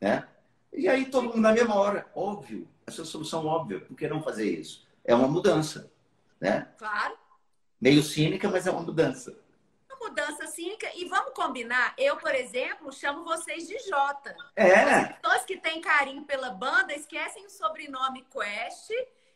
[0.00, 0.26] né?
[0.72, 4.08] E aí todo mundo na mesma hora, óbvio, essa é a solução óbvia, por que
[4.08, 4.86] não fazer isso?
[5.04, 5.90] É uma mudança,
[6.40, 6.68] né?
[6.78, 7.16] Claro.
[7.80, 9.36] Meio cínica, mas é uma mudança
[10.00, 10.90] mudança cínica.
[10.96, 14.34] E vamos combinar, eu, por exemplo, chamo vocês de Jota.
[14.56, 14.72] É.
[14.72, 18.90] As pessoas que têm carinho pela banda esquecem o sobrenome Quest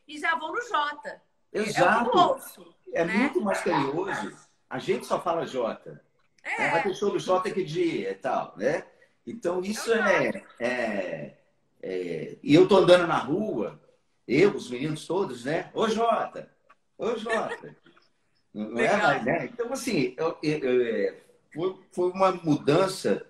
[0.08, 1.22] e já vão no Jota.
[1.54, 2.10] Exato.
[2.10, 3.14] É, ouço, é né?
[3.14, 4.36] muito mais carinhoso.
[4.68, 6.02] A gente só fala Jota.
[6.42, 6.70] É.
[6.70, 8.84] Vai ter show do Jota que dia e tal, né?
[9.26, 11.34] Então, isso é, é,
[11.82, 13.80] é, E eu tô andando na rua,
[14.28, 15.70] eu, os meninos todos, né?
[15.72, 16.50] Ô, Jota!
[16.98, 17.74] Ô, Jota!
[18.52, 19.46] Não é mais, né?
[19.46, 21.16] Então, assim, eu, eu, eu, é,
[21.52, 23.24] foi, foi uma mudança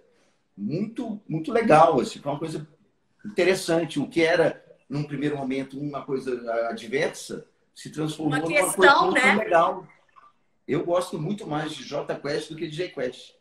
[0.57, 2.67] muito, muito legal, assim, foi uma coisa
[3.25, 4.01] interessante.
[4.01, 9.27] O que era, num primeiro momento, uma coisa adversa, se transformou uma questão, numa coisa
[9.27, 9.45] muito né?
[9.45, 9.89] legal.
[10.67, 13.35] Eu gosto muito mais de J Quest do que de J Quest.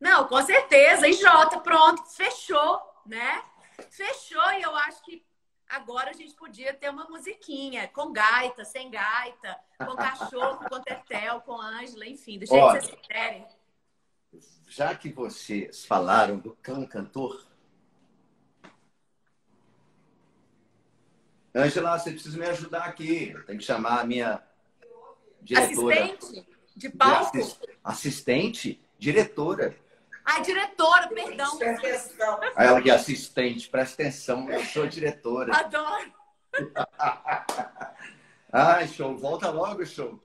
[0.00, 1.08] Não, com certeza.
[1.08, 3.42] E J, pronto, fechou, né?
[3.90, 5.24] Fechou e eu acho que
[5.68, 11.40] Agora a gente podia ter uma musiquinha com gaita, sem gaita, com cachorro, com tetel,
[11.40, 13.46] com Ângela, enfim, do jeito Olha, que vocês quiserem.
[14.68, 17.44] Já que vocês falaram do cão cantor,
[21.54, 23.34] Ângela, você precisa me ajudar aqui.
[23.46, 24.42] Tem que chamar a minha
[25.40, 26.04] diretora.
[26.04, 27.38] Assistente de palco?
[27.82, 29.76] Assistente, diretora.
[30.24, 31.58] Ai, diretora, perdão.
[32.56, 35.54] Aí ela que é assistente, presta atenção, eu sou diretora.
[35.54, 36.12] Adoro.
[38.50, 40.18] Ai, show, volta logo, show.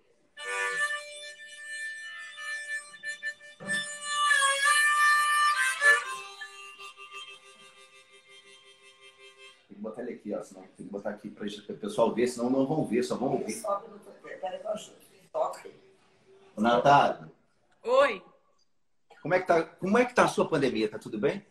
[9.80, 12.50] Que botar ele aqui, ó, senão tem que botar aqui para o pessoal ver, senão
[12.50, 13.62] não vão ver, só vão ouvir.
[16.58, 17.32] Natália.
[17.84, 18.24] Oi.
[19.22, 20.90] Como é que tá, como é que tá a sua pandemia?
[20.90, 21.46] Tá tudo bem?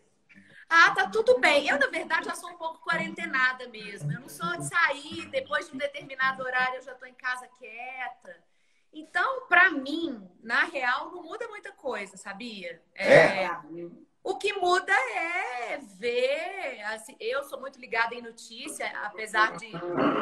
[0.69, 1.67] Ah, tá tudo bem.
[1.67, 4.11] Eu, na verdade, já sou um pouco quarentenada mesmo.
[4.11, 7.47] Eu não sou de sair, depois de um determinado horário eu já tô em casa
[7.57, 8.43] quieta.
[8.93, 12.81] Então, para mim, na real, não muda muita coisa, sabia?
[12.93, 13.43] É.
[13.43, 13.51] é.
[14.23, 16.81] O que muda é ver.
[16.93, 19.71] Assim, eu sou muito ligada em notícia, apesar de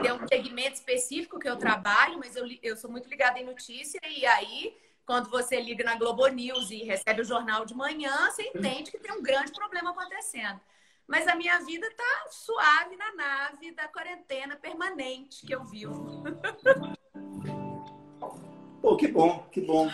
[0.01, 3.99] ter um segmento específico que eu trabalho, mas eu, eu sou muito ligada em notícia,
[4.07, 8.43] e aí quando você liga na Globo News e recebe o jornal de manhã, você
[8.43, 10.59] entende que tem um grande problema acontecendo.
[11.07, 16.23] Mas a minha vida tá suave na nave da quarentena permanente que eu vivo.
[18.81, 19.89] Pô, que bom, que bom.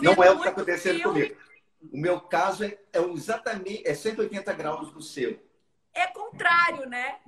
[0.00, 1.28] Não é o que está acontecendo filme.
[1.28, 1.41] comigo.
[1.90, 5.38] O meu caso é, é exatamente é 180 graus do seu.
[5.94, 7.18] É contrário, né?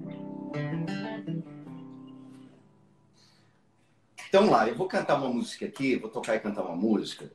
[4.29, 7.31] Então lá, eu vou cantar uma música aqui, vou tocar e cantar uma música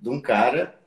[0.00, 0.80] de um cara,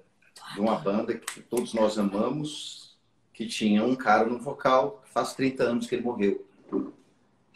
[0.53, 2.97] de uma banda que todos nós amamos,
[3.31, 6.47] que tinha um cara no vocal, faz 30 anos que ele morreu.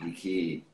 [0.05, 0.65] E que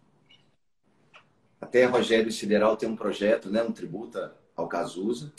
[1.62, 4.20] até Rogério Sideral tem um projeto, né, um tributo
[4.56, 5.34] ao Cazuza.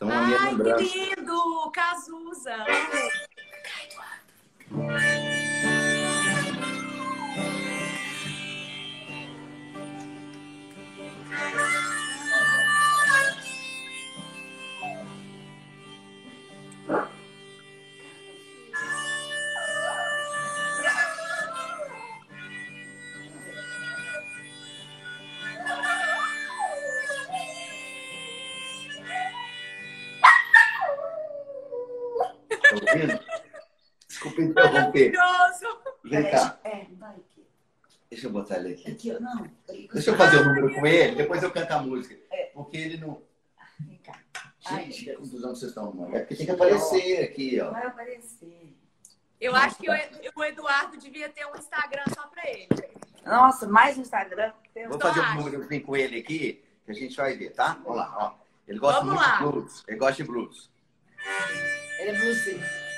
[0.00, 0.82] Então, a minha Ai, lembrança...
[0.82, 1.70] que lindo!
[1.72, 2.56] Cazuza!
[34.90, 35.78] Maravilhoso!
[36.04, 36.58] Vem cá.
[36.64, 37.46] É, vai aqui.
[38.10, 38.90] Deixa eu botar ele aqui.
[38.90, 39.50] Aqui, não.
[39.92, 42.16] Deixa eu fazer o um número com ele, depois eu canto a música.
[42.30, 42.46] É.
[42.46, 43.22] Porque ele não.
[43.80, 44.18] Vem cá.
[44.58, 46.16] Gente, que confusão vocês estão arrumando.
[46.16, 47.70] É porque tem que aparecer aqui, ó.
[47.70, 48.76] Vai aparecer.
[49.40, 52.68] Eu acho que o Eduardo devia ter um Instagram só pra ele.
[53.24, 54.52] Nossa, mais um Instagram.
[54.88, 57.80] Vou fazer um número com ele aqui, que a gente vai ver, tá?
[57.84, 58.40] Vamos lá, ó.
[58.68, 59.36] Ele gosta Vamos muito lá.
[59.38, 59.84] de blues.
[59.88, 60.70] Ele gosta de blues.
[61.98, 62.89] Ele é bluseiro.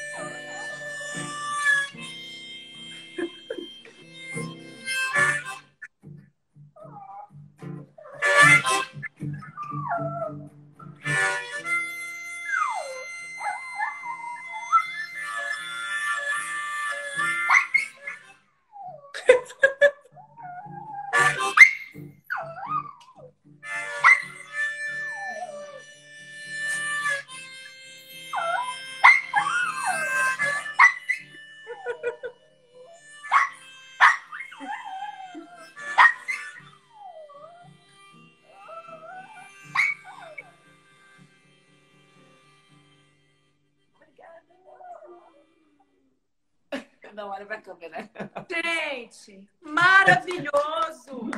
[47.22, 48.10] Não, olha pra câmera.
[48.50, 51.30] Gente, maravilhoso!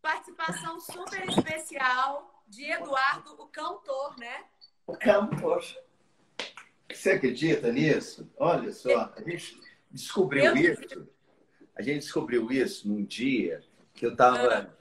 [0.00, 4.44] Participação super especial de Eduardo, o cantor, né?
[4.86, 5.62] O cantor.
[6.90, 8.26] Você acredita nisso?
[8.38, 11.06] Olha só, a gente descobriu isso.
[11.76, 14.72] A gente descobriu isso num dia que eu estava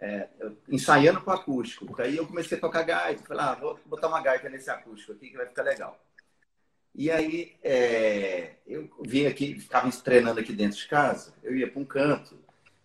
[0.00, 0.28] Ah.
[0.68, 2.00] ensaiando com acústico.
[2.00, 3.24] Aí eu comecei a tocar gaita.
[3.24, 6.00] Falei, ah, vou botar uma gaita nesse acústico aqui que vai ficar legal.
[6.98, 11.34] E aí é, eu vim aqui, ficava treinando aqui dentro de casa.
[11.42, 12.38] Eu ia para um canto,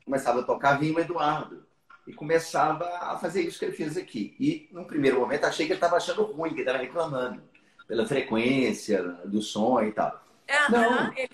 [0.03, 1.65] começava a tocar, vinha o Eduardo.
[2.05, 4.35] E começava a fazer isso que ele fez aqui.
[4.39, 7.41] E, num primeiro momento, achei que ele estava achando ruim, que ele estava reclamando
[7.87, 10.21] pela frequência do som e tal.
[10.49, 10.71] Aham,
[11.05, 11.13] Não.
[11.17, 11.29] ele-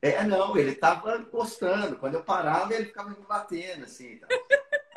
[0.00, 1.96] É, não, ele estava gostando.
[1.96, 4.16] Quando eu parava, ele ficava me batendo, assim.
[4.16, 4.28] tal.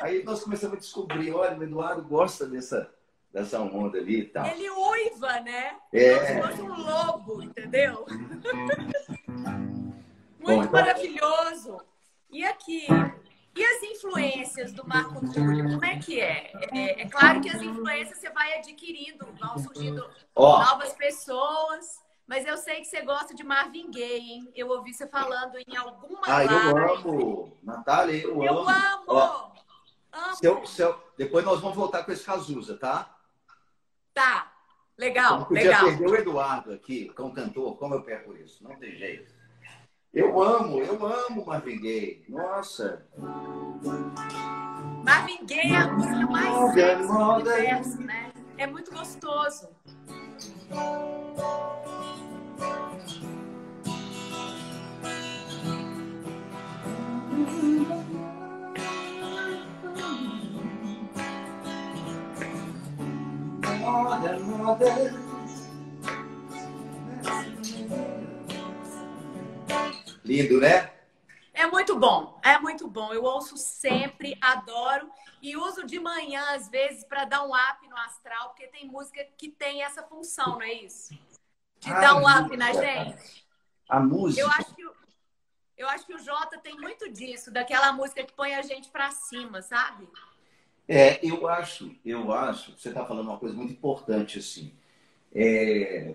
[0.00, 2.90] Aí nós começamos a descobrir, olha, o Eduardo gosta dessa,
[3.32, 4.46] dessa onda ali e tal.
[4.46, 4.70] ele
[5.40, 5.76] né?
[5.92, 6.14] É.
[6.14, 8.04] Como se fosse um lobo, entendeu?
[10.40, 11.80] Bom, Muito então- maravilhoso.
[12.30, 12.86] E aqui,
[13.54, 16.50] e as influências do Marco Túlio, como é que é?
[16.72, 17.02] é?
[17.02, 22.56] é claro que as influências você vai adquirindo, vão surgindo Ó, novas pessoas, mas eu
[22.56, 24.52] sei que você gosta de Marvin Gaye, hein?
[24.56, 27.08] Eu ouvi você falando em alguma ah, eu live.
[27.08, 27.58] amo.
[27.62, 28.70] Natália, eu, Eu amo.
[28.70, 29.04] amo!
[29.08, 29.50] Ó,
[30.12, 30.34] amo!
[30.36, 33.14] se eu- se eu- Depois nós vamos voltar com esse Cazuza, tá?
[34.14, 34.51] Tá, Eu
[34.98, 35.84] legal, não podia legal.
[35.84, 38.62] perder o Eduardo aqui, como cantor, como eu perco isso?
[38.64, 39.32] Não tem jeito.
[40.12, 42.24] Eu amo, eu amo Marvin Gaye.
[42.28, 43.06] Nossa.
[45.02, 48.32] Marvin Gaye é a música mais sexy do universo, né?
[48.58, 49.70] É muito gostoso.
[70.24, 70.92] Lindo, né?
[71.52, 73.12] É muito bom, é muito bom.
[73.12, 77.96] Eu ouço sempre, adoro e uso de manhã às vezes para dar um up no
[77.98, 81.12] astral, porque tem música que tem essa função, não é isso?
[81.80, 83.46] De Ah, dar um up na gente.
[83.88, 84.40] A música.
[84.40, 84.94] Eu acho que o-
[85.76, 89.10] eu acho que o Jota tem muito disso, daquela música que põe a gente para
[89.10, 90.08] cima, sabe?
[90.88, 94.72] É, eu acho, eu acho, você está falando uma coisa muito importante, assim.
[95.34, 96.14] É,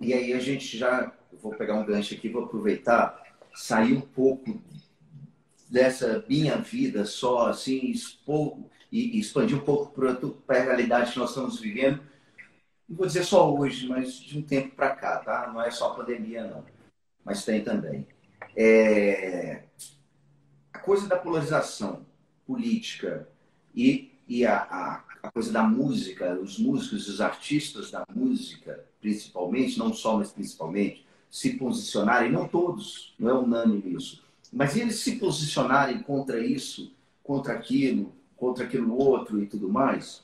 [0.00, 3.22] e aí a gente já, vou pegar um gancho aqui, vou aproveitar,
[3.54, 4.60] sair um pouco
[5.68, 8.58] dessa minha vida só, assim, expor
[8.90, 9.92] e, e expandir um pouco
[10.46, 12.00] para a realidade que nós estamos vivendo.
[12.88, 15.50] Não vou dizer só hoje, mas de um tempo para cá, tá?
[15.52, 16.64] Não é só a pandemia, não.
[17.24, 18.06] Mas tem também.
[18.56, 19.64] É,
[20.72, 22.06] a coisa da polarização
[22.46, 23.28] política
[23.74, 29.78] e, e a, a, a coisa da música, os músicos, os artistas da música, principalmente,
[29.78, 35.16] não só, mas principalmente, se posicionarem, não todos, não é unânime isso, mas eles se
[35.16, 40.22] posicionarem contra isso, contra aquilo, contra aquilo outro e tudo mais.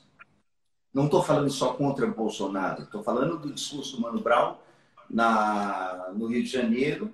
[0.93, 4.57] Não estou falando só contra Bolsonaro, estou falando do discurso do Mano Brown
[5.09, 7.13] na, no Rio de Janeiro,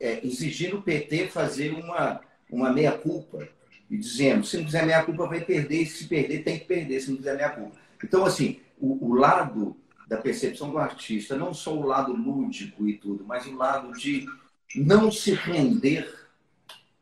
[0.00, 3.48] é, exigindo o PT fazer uma, uma meia-culpa
[3.92, 6.98] e dizendo, se não fizer meia culpa vai perder, e se perder tem que perder,
[6.98, 7.76] se não fizer meia culpa.
[8.02, 9.76] Então, assim, o, o, lado
[10.08, 14.26] da percepção do artista, não só o lado lúdico e tudo, mas o lado de
[14.74, 16.10] não se render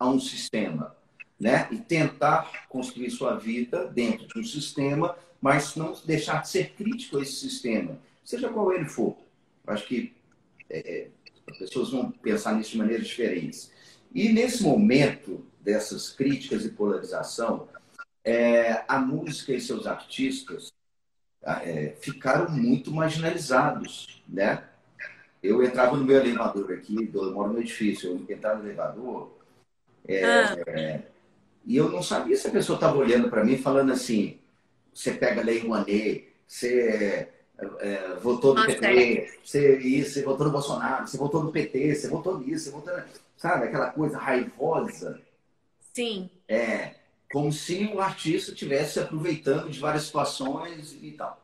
[0.01, 0.97] a um sistema,
[1.39, 1.69] né?
[1.71, 7.19] E tentar construir sua vida dentro de um sistema, mas não deixar de ser crítico
[7.19, 9.17] a esse sistema, seja qual ele for.
[9.65, 10.13] Acho que
[10.69, 11.07] é,
[11.49, 13.71] as pessoas vão pensar nisso de maneiras diferentes.
[14.13, 17.69] E nesse momento dessas críticas e polarização,
[18.25, 20.73] é, a música e seus artistas
[21.43, 24.65] é, ficaram muito marginalizados, né?
[25.43, 29.33] Eu entrava no meu elevador aqui, eu moro no edifício, eu entrava no elevador
[30.07, 31.03] é, ah.
[31.65, 34.39] e eu não sabia se a pessoa estava olhando para mim falando assim,
[34.93, 37.29] você pega Lei Rouanet, você
[37.79, 42.09] é, votou no PT, você, isso, você votou no Bolsonaro, você votou no PT, você
[42.09, 42.95] votou nisso, você votou.
[43.37, 45.21] Sabe, aquela coisa raivosa.
[45.93, 46.31] Sim.
[46.49, 46.95] É,
[47.33, 51.41] como se o artista estivesse aproveitando de várias situações e tal.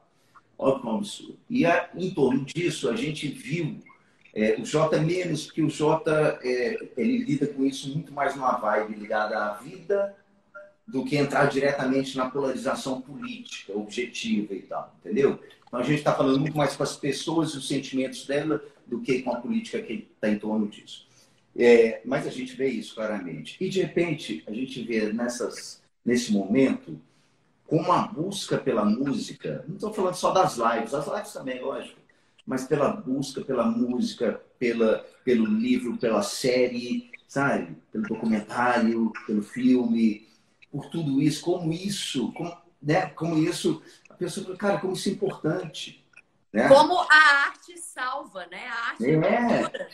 [0.59, 1.39] Óbvio que é absurdo.
[1.51, 3.79] E a, em torno disso, a gente viu
[4.35, 8.57] é, o Jota menos, porque o Jota é, ele lida com isso muito mais numa
[8.57, 10.15] vibe ligada à vida
[10.87, 15.41] do que entrar diretamente na polarização política, objetiva e tal, entendeu?
[15.67, 19.01] Então a gente está falando muito mais com as pessoas e os sentimentos dela do
[19.01, 21.06] que com a política que está em torno disso.
[21.59, 23.57] É, mas a gente vê isso claramente.
[23.61, 27.01] E de repente a gente vê nessas, nesse momento
[27.67, 31.99] como a busca pela música, não estou falando só das lives, as lives também, lógico,
[32.47, 37.77] mas pela busca pela música, pela, pelo livro, pela série, sabe?
[37.91, 40.29] Pelo documentário, pelo filme,
[40.71, 43.07] por tudo isso, como isso, como, né?
[43.11, 46.07] como isso, a pessoa fala, cara, como isso é importante.
[46.53, 46.69] Né?
[46.69, 48.65] Como a arte salva, né?
[48.69, 49.89] A arte é.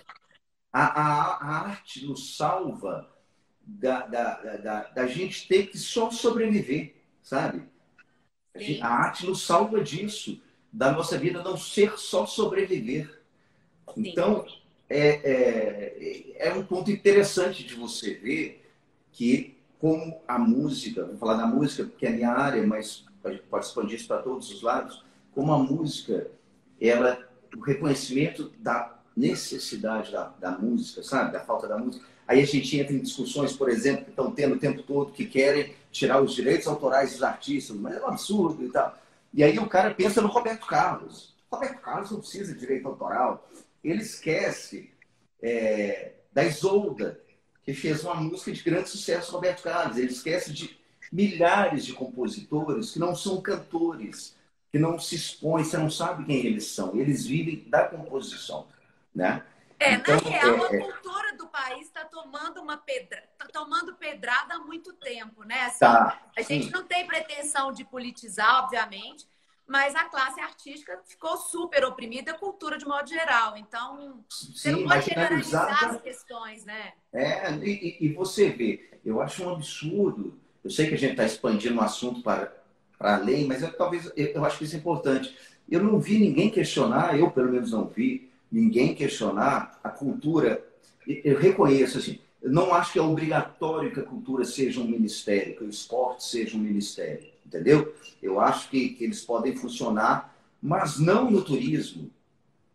[0.73, 3.09] A, a, a, arte nos salva
[3.61, 7.63] da, da, da, da, gente ter que só sobreviver, sabe?
[8.81, 10.41] A arte nos salva disso,
[10.73, 13.23] da nossa vida não ser só sobreviver.
[13.95, 14.09] Sim.
[14.09, 14.47] Então,
[14.89, 18.71] é, é, é um ponto interessante de você ver
[19.13, 23.05] que como a música, vou falar da música porque é a minha área, mas
[23.51, 25.05] pode expandir isso para todos os lados,
[25.35, 26.31] como a música,
[26.81, 27.19] ela,
[27.57, 31.33] o reconhecimento da necessidade da, da música, sabe?
[31.33, 32.05] Da falta da música.
[32.27, 35.27] Aí a gente entra em discussões, por exemplo, que estão tendo o tempo todo, que
[35.27, 38.99] querem tirar os direitos autorais dos artistas, mas é um absurdo e tal.
[39.35, 41.35] E aí o cara pensa no Roberto Carlos.
[41.51, 43.49] Roberto Carlos não precisa de direito autoral.
[43.83, 44.91] Ele esquece
[45.43, 47.21] é, da Isolda,
[47.63, 49.97] que fez uma música de grande sucesso, Roberto Carlos.
[49.97, 50.79] Ele esquece de
[51.13, 54.35] milhares de compositores que não são cantores,
[54.71, 56.97] que não se expõem, você não sabe quem eles são.
[56.97, 58.67] Eles vivem da composição,
[59.15, 59.43] né?
[59.83, 60.79] É, então, na real, é, a é.
[60.79, 65.63] cultura do país está tomando uma pedra, tá tomando pedrada há muito tempo, né?
[65.63, 69.27] Assim, tá, a gente não tem pretensão de politizar, obviamente,
[69.67, 73.57] mas a classe artística ficou super oprimida, a cultura de modo geral.
[73.57, 76.93] Então, Sim, você não pode generalizar as questões, né?
[77.13, 80.39] É, e, e, você vê, eu acho um absurdo.
[80.63, 82.53] Eu sei que a gente está expandindo o assunto para,
[82.97, 85.37] para além, mas eu, talvez eu, eu acho que isso é importante.
[85.69, 90.63] Eu não vi ninguém questionar, eu pelo menos não vi ninguém questionar a cultura.
[91.07, 95.57] Eu reconheço assim, eu não acho que é obrigatório que a cultura seja um ministério,
[95.57, 97.95] que o esporte seja um ministério entendeu?
[98.23, 102.11] Eu acho que, que eles podem funcionar, mas não no turismo,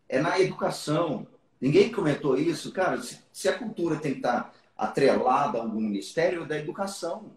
[0.08, 1.26] é na educação.
[1.60, 3.02] Ninguém comentou isso, cara.
[3.02, 7.32] Se, se a cultura tem que estar atrelada a algum ministério, é da educação.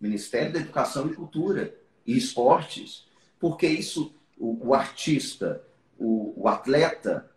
[0.00, 1.72] Ministério da Educação e Cultura
[2.04, 3.06] e Esportes,
[3.38, 5.62] porque isso, o, o artista,
[5.96, 7.30] o, o, atleta,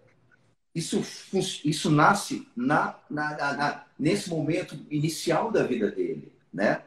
[0.76, 1.02] isso,
[1.64, 6.84] isso nasce na, na, na, nesse momento inicial da vida dele, né?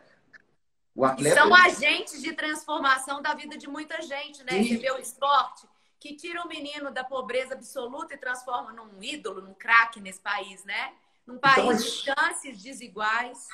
[0.95, 1.41] O atleta...
[1.41, 4.63] São agentes de transformação da vida de muita gente, né?
[4.63, 4.69] Sim.
[4.69, 5.67] Você vê o esporte
[5.99, 10.63] que tira o menino da pobreza absoluta e transforma num ídolo, num craque nesse país,
[10.65, 10.93] né?
[11.27, 13.49] Num então, país então, de chances desiguais.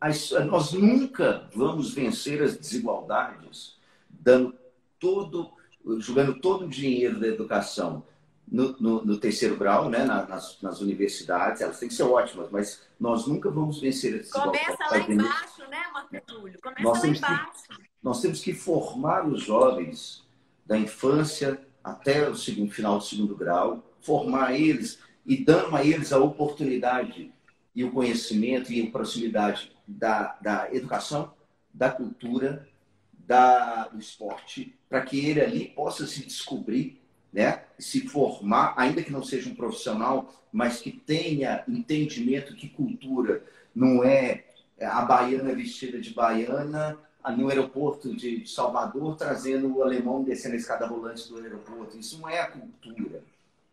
[0.00, 3.76] As, nós nunca vamos vencer as desigualdades
[4.08, 4.56] dando
[4.98, 5.52] todo,
[5.98, 8.04] jogando todo o dinheiro da educação
[8.52, 12.82] no, no, no, terceiro grau, né, nas, nas, universidades, elas têm que ser ótimas, mas
[13.00, 16.60] nós nunca vamos vencer esse Começa lá embaixo, né, Marco Túlio?
[16.60, 17.62] Começa nós lá embaixo.
[17.70, 20.22] Que, nós temos que formar os jovens
[20.66, 26.12] da infância até o segundo, final do segundo grau, formar eles e dando a eles
[26.12, 27.32] a oportunidade
[27.74, 31.32] e o conhecimento e a proximidade da, da educação,
[31.72, 32.68] da cultura,
[33.14, 37.01] da, do esporte, para que ele ali possa se descobrir
[37.32, 37.62] né?
[37.78, 43.42] se formar, ainda que não seja um profissional, mas que tenha entendimento que cultura
[43.74, 44.44] não é
[44.80, 46.98] a baiana vestida de baiana
[47.36, 51.96] no aeroporto de Salvador trazendo o alemão descendo a escada rolante do aeroporto.
[51.96, 53.22] Isso não é a cultura.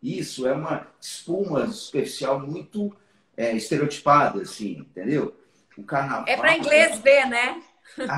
[0.02, 2.94] Isso é uma espuma superficial muito
[3.36, 5.36] é, estereotipada, assim, entendeu?
[5.76, 6.24] O carnaval.
[6.26, 7.62] É para inglês ver, né?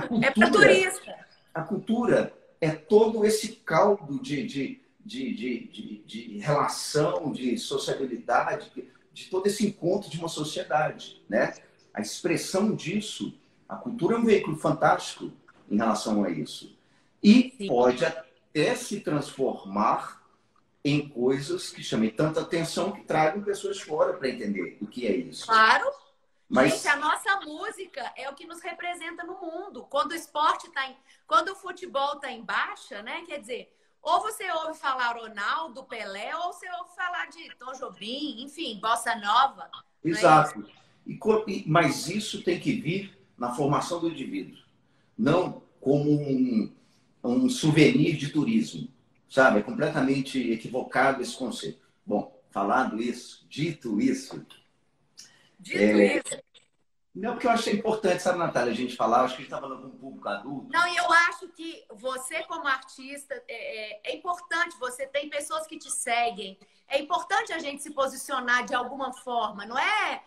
[0.09, 1.26] Cultura, é para turista.
[1.55, 8.72] A cultura é todo esse caldo de, de de, de, de, de relação, de sociabilidade,
[9.12, 11.55] de todo esse encontro de uma sociedade, né?
[11.92, 13.38] A expressão disso,
[13.68, 15.30] a cultura é um veículo fantástico
[15.70, 16.76] em relação a isso.
[17.22, 17.66] E Sim.
[17.66, 20.22] pode até se transformar
[20.84, 25.14] em coisas que chamem tanta atenção que tragam pessoas fora para entender o que é
[25.14, 25.46] isso.
[25.46, 25.88] Claro.
[26.48, 26.74] Mas...
[26.74, 29.86] Gente, a nossa música é o que nos representa no mundo.
[29.88, 30.96] Quando o esporte está em...
[31.26, 33.22] Quando o futebol está em baixa, né?
[33.26, 38.42] Quer dizer, ou você ouve falar Ronaldo, Pelé, ou você ouve falar de Tom Jobim,
[38.42, 39.70] enfim, Bossa Nova.
[40.05, 40.66] É Exato.
[40.68, 41.11] É
[41.48, 44.59] e, mas isso tem que vir na formação do indivíduo,
[45.16, 46.72] não como um,
[47.24, 48.88] um souvenir de turismo,
[49.28, 49.61] sabe?
[49.61, 51.80] É completamente equivocado esse conceito.
[52.07, 54.44] Bom, falando isso, dito isso.
[55.59, 56.42] Dito é, isso.
[57.15, 59.61] Não, porque eu achei importante, sabe, Natália, a gente falar, acho que a gente está
[59.61, 60.73] falando com um público adulto.
[60.73, 65.67] Não, e eu acho que você, como artista, é, é, é, importante, você tem pessoas
[65.67, 66.59] que te seguem.
[66.89, 70.23] É importante a gente se posicionar de alguma forma, não é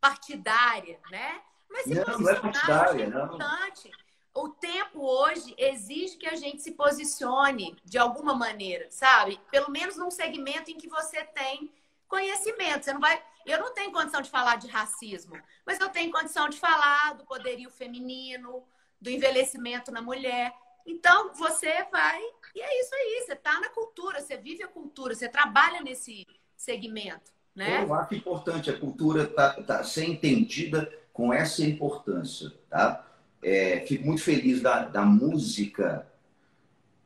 [0.00, 1.40] partidária, né?
[1.68, 3.90] Mas se não, posicionar, não é partidária, é importante.
[3.90, 4.08] Não.
[4.42, 9.40] O tempo hoje exige que a gente se posicione de alguma maneira, sabe?
[9.50, 11.72] Pelo menos num segmento em que você tem
[12.06, 12.84] conhecimento.
[12.84, 13.20] Você não vai.
[13.50, 15.36] Eu não tenho condição de falar de racismo,
[15.66, 18.62] mas eu tenho condição de falar do poderio feminino,
[19.00, 20.52] do envelhecimento na mulher.
[20.86, 22.20] Então, você vai.
[22.54, 23.22] E é isso aí.
[23.24, 26.26] Você está na cultura, você vive a cultura, você trabalha nesse
[26.56, 27.32] segmento.
[27.54, 27.82] Né?
[27.82, 32.52] Eu acho importante a cultura tá, tá, ser entendida com essa importância.
[32.70, 33.04] Tá?
[33.42, 36.06] É, fico muito feliz da, da música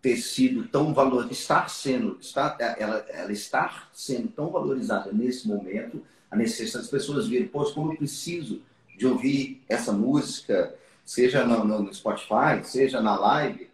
[0.02, 6.04] ter sido tão valorizada, estar sendo, está, ela, ela estar sendo tão valorizada nesse momento,
[6.32, 8.62] a necessidade das pessoas verem, poxa, como eu preciso
[8.96, 10.74] de ouvir essa música,
[11.04, 13.70] seja no, no Spotify, seja na live.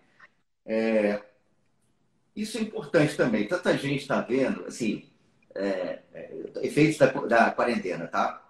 [0.67, 1.23] É,
[2.35, 3.47] isso é importante também.
[3.47, 5.09] Tanta gente está vendo, assim,
[5.55, 8.45] é, é, efeitos da, da, quarentena, tá?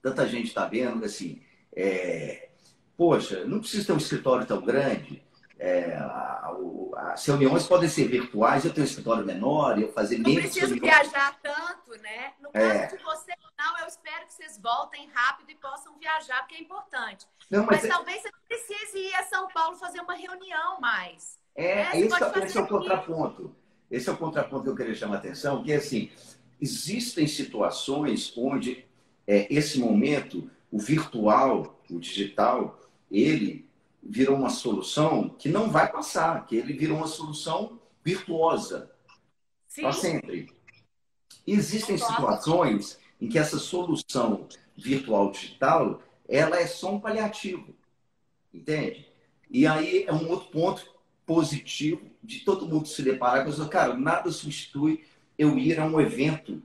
[0.00, 1.42] Tanta gente está vendo, assim,
[1.74, 2.48] é,
[2.96, 5.20] poxa, não precisa ter um escritório tão grande,
[5.58, 6.56] é, a,
[6.94, 10.34] as reuniões podem ser virtuais, eu tenho um escritório menor, eu fazer menos.
[10.34, 12.32] Não preciso viajar tanto, né?
[12.40, 12.86] No caso é.
[12.86, 17.26] de você, não, eu espero que vocês voltem rápido e possam viajar, porque é importante.
[17.50, 17.88] Não, mas, mas é...
[17.88, 21.38] talvez você precise ir a São Paulo fazer uma reunião mais.
[21.54, 22.00] É, né?
[22.00, 23.56] esse, é, esse é o contraponto.
[23.90, 26.10] Esse é o contraponto que eu queria chamar a atenção, que é assim,
[26.60, 28.86] existem situações onde
[29.26, 32.80] é, esse momento, o virtual, o digital,
[33.10, 33.68] ele
[34.02, 38.90] virou uma solução que não vai passar, que ele virou uma solução virtuosa
[39.80, 40.52] para sempre.
[41.46, 47.74] Existem situações em que essa solução virtual digital ela é só um paliativo,
[48.52, 49.06] entende?
[49.50, 50.84] E aí é um outro ponto
[51.26, 53.68] positivo de todo mundo se deparar com isso.
[53.68, 55.04] Cara, nada substitui
[55.38, 56.62] eu ir a um evento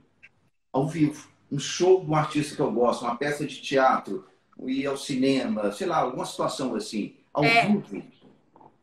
[0.72, 4.26] ao vivo, um show de um artista que eu gosto, uma peça de teatro,
[4.66, 7.66] ir ao cinema, sei lá, alguma situação assim ao é.
[7.66, 8.02] vivo.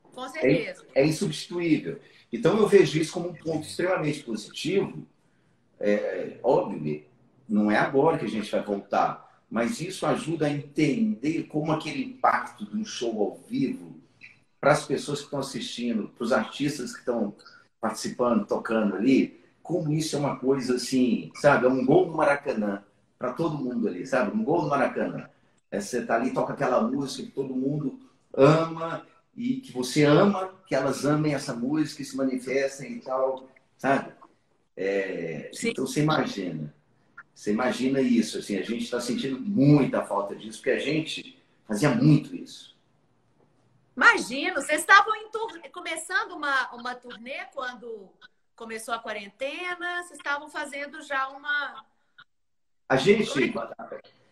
[0.02, 0.86] Com certeza.
[0.96, 2.00] É, é, insubstituível.
[2.32, 5.06] Então eu vejo isso como um ponto extremamente positivo.
[5.80, 7.04] É, óbvio,
[7.48, 12.04] não é agora que a gente vai voltar, mas isso ajuda a entender como aquele
[12.04, 14.00] impacto de um show ao vivo
[14.60, 17.36] para as pessoas que estão assistindo, para os artistas que estão
[17.80, 21.66] participando, tocando ali, como isso é uma coisa assim, sabe?
[21.66, 22.84] É um gol no Maracanã
[23.18, 24.36] para todo mundo ali, sabe?
[24.36, 25.30] Um gol no Maracanã.
[25.70, 28.00] É, você tá ali, toca aquela música que todo mundo
[28.36, 29.06] ama
[29.36, 34.14] e que você ama que elas amem essa música e se manifestem e tal, sabe?
[34.78, 36.74] É, então você imagina,
[37.34, 41.90] você imagina isso, assim, a gente está sentindo muita falta disso, porque a gente fazia
[41.90, 42.76] muito isso.
[43.96, 45.14] Imagino, vocês estavam
[45.72, 48.10] começando uma, uma turnê quando
[48.56, 51.86] começou a quarentena, vocês estavam fazendo já uma.
[52.88, 53.54] A gente,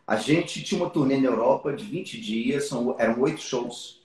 [0.06, 4.02] a gente tinha uma turnê na Europa de 20 dias, são, eram oito shows.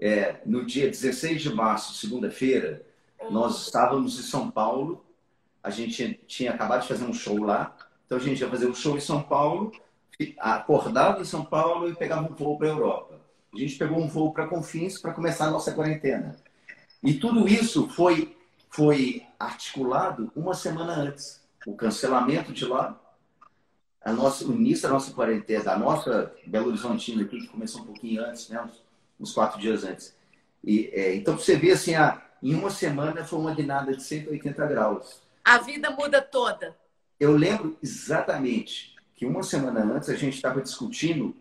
[0.00, 2.86] É, no dia 16 de março, segunda-feira,
[3.30, 5.04] nós estávamos em São Paulo.
[5.62, 7.76] A gente tinha, acabado de fazer um show lá.
[8.06, 9.72] Então a gente ia fazer um show em São Paulo,
[10.38, 13.20] acordava em São Paulo e pegava um voo para a Europa.
[13.52, 16.36] A gente pegou um voo para Confins para começar a nossa quarentena.
[17.02, 18.36] E tudo isso foi,
[18.70, 21.40] foi articulado uma semana antes.
[21.66, 22.98] O cancelamento de lá,
[24.02, 27.86] a nossa, o início da nossa quarentena, a nossa Belo Horizontina aqui, que começou um
[27.86, 28.60] pouquinho antes, né?
[28.62, 28.82] uns,
[29.20, 30.16] uns quatro dias antes.
[30.64, 34.66] E, é, então, você vê assim, a, em uma semana foi uma guinada de 180
[34.66, 35.22] graus.
[35.44, 36.76] A vida muda toda.
[37.18, 41.34] Eu lembro exatamente que uma semana antes a gente estava discutindo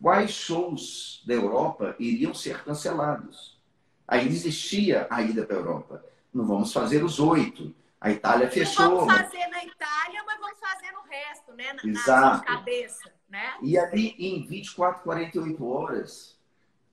[0.00, 3.58] quais shows da Europa iriam ser cancelados.
[4.06, 6.04] Aí existia a ida para a Europa.
[6.32, 7.74] Não vamos fazer os oito.
[8.04, 8.84] A Itália fechou.
[8.84, 11.72] Não vamos fazer na Itália, mas vamos fazer no resto, né?
[11.72, 12.36] Na, Exato.
[12.36, 13.54] na cabeça, né?
[13.62, 16.38] E ali, em 24, 48 horas,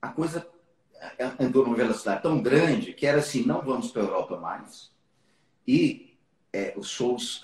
[0.01, 0.49] a coisa
[1.37, 4.89] andou numa velocidade tão grande que era assim, não vamos para a Europa mais.
[5.67, 6.17] E
[6.53, 7.41] é, os shows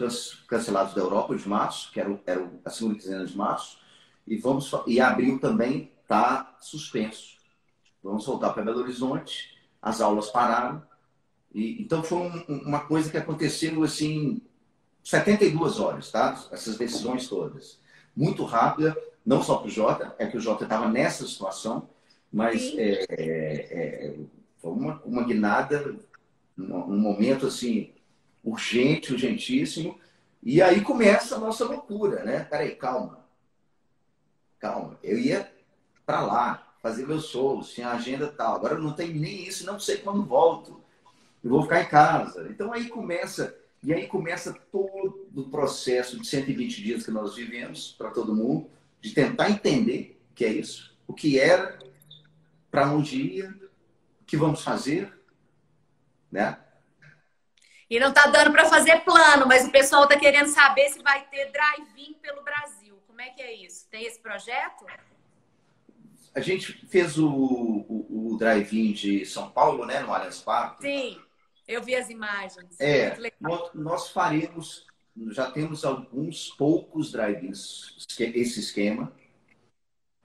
[0.47, 3.79] cancelados da Europa de março, que era, era a segunda quinzena de março,
[4.25, 7.35] e, vamos, e abril também está suspenso.
[8.01, 10.81] Vamos voltar para Belo Horizonte, as aulas pararam,
[11.57, 14.39] E, então foi um, uma coisa que aconteceu assim
[15.03, 16.47] 72 horas, tá?
[16.51, 17.79] Essas decisões todas.
[18.15, 18.95] Muito rápida,
[19.25, 21.89] não só para o Jota, é que o Jota estava nessa situação,
[22.31, 24.15] mas é, é, é,
[24.59, 25.95] foi uma, uma guinada,
[26.55, 27.91] um momento assim,
[28.43, 29.99] urgente, urgentíssimo.
[30.43, 32.43] E aí começa a nossa loucura, né?
[32.43, 33.25] Peraí, calma.
[34.59, 34.99] Calma.
[35.01, 35.51] Eu ia
[36.05, 38.55] para lá, fazer meus shows, tinha agenda tal.
[38.55, 40.85] Agora não tem nem isso, não sei quando volto.
[41.47, 42.45] Eu vou ficar em casa.
[42.49, 47.95] Então aí começa, e aí começa todo o processo de 120 dias que nós vivemos
[47.97, 48.69] para todo mundo,
[48.99, 51.79] de tentar entender o que é isso, o que era,
[52.69, 53.49] para onde ia,
[54.21, 55.17] o que vamos fazer,
[56.29, 56.59] né?
[57.89, 61.25] E não está dando para fazer plano, mas o pessoal está querendo saber se vai
[61.27, 63.01] ter drive-in pelo Brasil.
[63.07, 63.87] Como é que é isso?
[63.89, 64.85] Tem esse projeto?
[66.35, 70.81] A gente fez o, o, o drive-in de São Paulo, né, no Allianz Parque.
[70.81, 71.21] Sim,
[71.67, 72.79] eu vi as imagens.
[72.79, 74.85] É, nós, nós faremos,
[75.29, 79.11] já temos alguns poucos drive-ins, esse esquema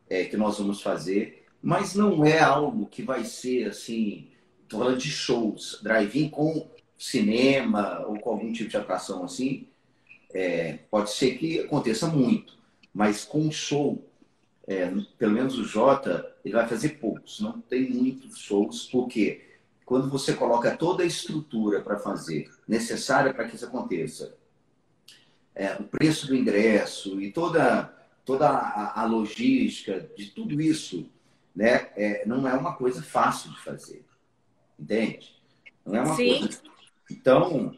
[0.09, 4.31] é, que nós vamos fazer, mas não é algo que vai ser assim,
[4.69, 9.67] tô falando de shows, drive-in com cinema ou com algum tipo de atração assim,
[10.33, 12.57] é, pode ser que aconteça muito,
[12.95, 14.09] mas com show,
[14.67, 19.52] é, pelo menos o Jota, ele vai fazer poucos, não tem muitos shows, porque
[19.85, 24.37] quando você coloca toda a estrutura para fazer, necessária para que isso aconteça,
[25.55, 27.85] é, o preço do ingresso e toda,
[28.25, 31.11] toda a, a logística de tudo isso,
[31.55, 34.05] né, é, não é uma coisa fácil de fazer,
[34.79, 35.37] entende?
[35.85, 36.39] Não é uma Sim.
[36.39, 36.73] coisa
[37.13, 37.77] então,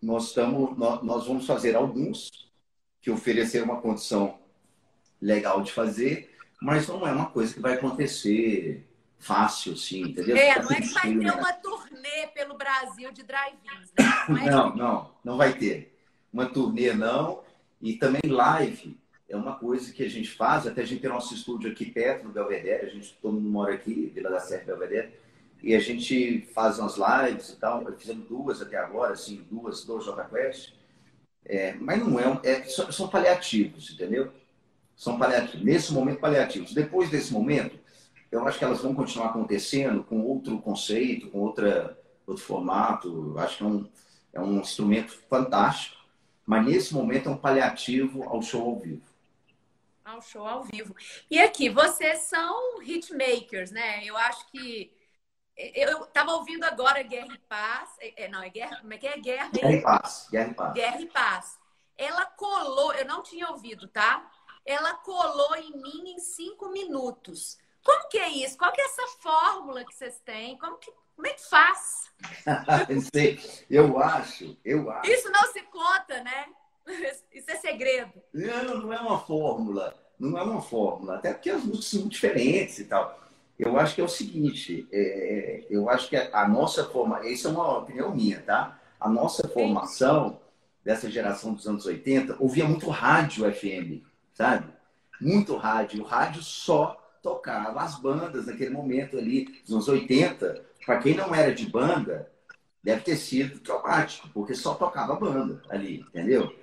[0.00, 2.30] nós, estamos, nós, nós vamos fazer alguns
[3.02, 4.38] que oferecer uma condição
[5.20, 8.88] legal de fazer, mas não é uma coisa que vai acontecer
[9.20, 10.36] fácil, sim, entendeu?
[10.36, 14.04] É, não é que vai ter uma turnê pelo Brasil de drive-ins, né?
[14.28, 15.96] Não, é não, não, não vai ter.
[16.32, 17.42] Uma turnê não,
[17.80, 18.98] e também live
[19.28, 22.24] é uma coisa que a gente faz, até a gente tem nosso estúdio aqui perto
[22.24, 25.12] do Belvedere, a gente todo mundo mora aqui, Vila da Serra Belvedere,
[25.62, 27.84] e a gente faz umas lives e tal.
[27.96, 30.72] Fizemos duas até agora, assim, duas, dois Jota Quest.
[31.44, 34.32] É, mas não é, é, são paliativos, entendeu?
[34.96, 35.64] São paliativos.
[35.64, 36.72] Nesse momento, paliativos.
[36.72, 37.78] Depois desse momento,
[38.30, 43.34] eu acho que elas vão continuar acontecendo com outro conceito, com outra, outro formato.
[43.38, 43.88] Acho que é um,
[44.34, 45.96] é um instrumento fantástico.
[46.46, 49.02] Mas nesse momento é um paliativo ao show ao vivo.
[50.04, 50.94] Ao show ao vivo.
[51.30, 54.04] E aqui, vocês são hitmakers, né?
[54.04, 54.92] Eu acho que
[55.56, 57.90] eu estava ouvindo agora Guerra e Paz.
[58.00, 58.80] É, é, não, é Guerra.
[58.80, 59.18] Como é que é?
[59.18, 60.28] Guerra, Guerra e Paz.
[60.30, 60.72] Guerra e Paz.
[60.74, 61.58] Guerra e Paz.
[61.96, 64.30] Ela colou, eu não tinha ouvido, tá?
[64.64, 67.58] Ela colou em mim em cinco minutos.
[67.84, 68.56] Como que é isso?
[68.58, 70.58] Qual que é essa fórmula que vocês têm?
[70.58, 72.10] Como, que, como é que faz?
[73.70, 75.10] eu acho, eu acho.
[75.10, 76.46] Isso não se conta, né?
[77.32, 78.12] Isso é segredo.
[78.32, 79.94] Não, não é uma fórmula.
[80.18, 81.16] Não é uma fórmula.
[81.16, 83.18] Até porque as músicas são diferentes e tal.
[83.58, 87.50] Eu acho que é o seguinte, é, eu acho que a nossa formação, isso é
[87.50, 88.80] uma opinião minha, tá?
[88.98, 90.40] A nossa formação
[90.82, 94.02] dessa geração dos anos 80 ouvia muito rádio FM,
[94.32, 94.66] sabe?
[95.20, 96.02] Muito rádio.
[96.02, 100.64] O rádio só tocava as bandas naquele momento ali, dos anos 80.
[100.84, 102.30] Para quem não era de banda,
[102.82, 106.54] deve ter sido traumático, porque só tocava banda ali, entendeu?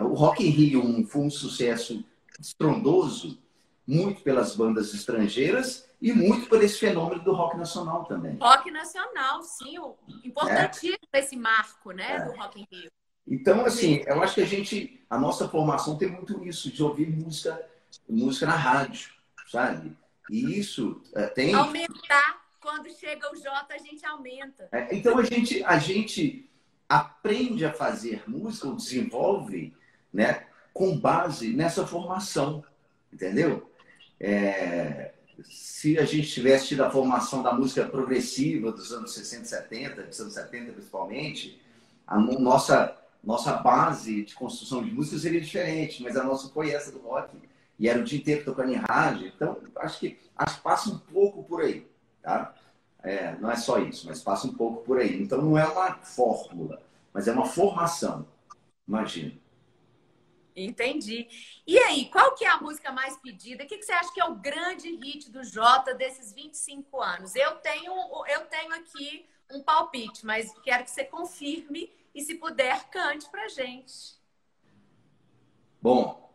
[0.00, 2.04] O Rock in Rio foi um sucesso
[2.40, 3.38] estrondoso
[3.86, 8.36] muito pelas bandas estrangeiras e muito por esse fenômeno do rock nacional também.
[8.40, 9.76] Rock nacional, sim,
[10.24, 11.18] importantíssimo é.
[11.18, 12.24] esse marco, né, é.
[12.24, 12.90] do Rock in Rio.
[13.26, 17.10] Então, assim, eu acho que a gente, a nossa formação tem muito isso de ouvir
[17.10, 17.60] música,
[18.08, 19.10] música na rádio,
[19.50, 19.96] sabe?
[20.30, 24.68] E isso é, tem aumentar quando chega o J a gente aumenta.
[24.72, 26.48] É, então a gente, a gente
[26.88, 29.74] aprende a fazer música ou desenvolve,
[30.12, 32.64] né, com base nessa formação,
[33.12, 33.70] entendeu?
[34.20, 35.12] É,
[35.44, 40.02] se a gente tivesse tido a formação da música progressiva dos anos 60 e 70,
[40.02, 41.60] dos anos 70 principalmente,
[42.06, 46.90] a nossa, nossa base de construção de música seria diferente, mas a nossa foi essa
[46.90, 47.36] do rock,
[47.78, 50.98] e era o dia inteiro tocando em rádio, então acho que, acho que passa um
[50.98, 51.86] pouco por aí,
[52.20, 52.54] tá?
[53.02, 55.22] É, não é só isso, mas passa um pouco por aí.
[55.22, 58.26] Então não é uma fórmula, mas é uma formação,
[58.86, 59.32] imagina.
[60.56, 61.28] Entendi.
[61.64, 63.62] E aí, qual que é a música mais pedida?
[63.62, 67.36] O que, que você acha que é o grande hit do Jota desses 25 anos?
[67.36, 67.92] Eu tenho,
[68.26, 73.46] eu tenho aqui um palpite, mas quero que você confirme e, se puder, cante pra
[73.46, 74.18] gente.
[75.80, 76.27] Bom,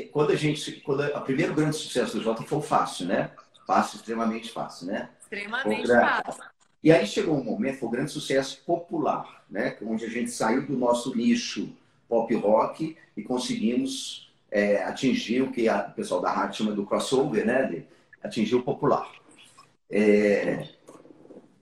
[0.00, 0.72] quando a gente.
[0.80, 3.30] Quando a, o primeiro grande sucesso do Jota foi o fácil, né?
[3.66, 5.10] Fácil, extremamente fácil, né?
[5.20, 6.42] Extremamente Contra, fácil.
[6.82, 9.76] E aí chegou um momento, foi um grande sucesso popular, né?
[9.82, 11.72] onde a gente saiu do nosso nicho
[12.08, 16.84] pop rock e conseguimos é, atingir o que a, o pessoal da rádio chama do
[16.84, 17.62] crossover, né?
[17.66, 17.86] De
[18.22, 19.10] atingir o popular.
[19.88, 20.68] É...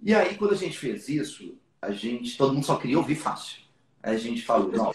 [0.03, 3.59] E aí, quando a gente fez isso, a gente, todo mundo só queria ouvir fácil.
[4.03, 4.93] Aí a gente falou, não,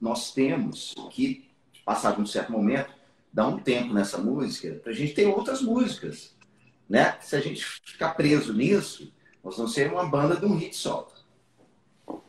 [0.00, 1.47] nós temos que,
[1.88, 2.92] passado um certo momento,
[3.32, 6.36] dar um tempo nessa música para a gente ter outras músicas.
[6.86, 7.16] Né?
[7.22, 9.10] Se a gente ficar preso nisso,
[9.42, 11.10] nós vamos ser uma banda de um hit só.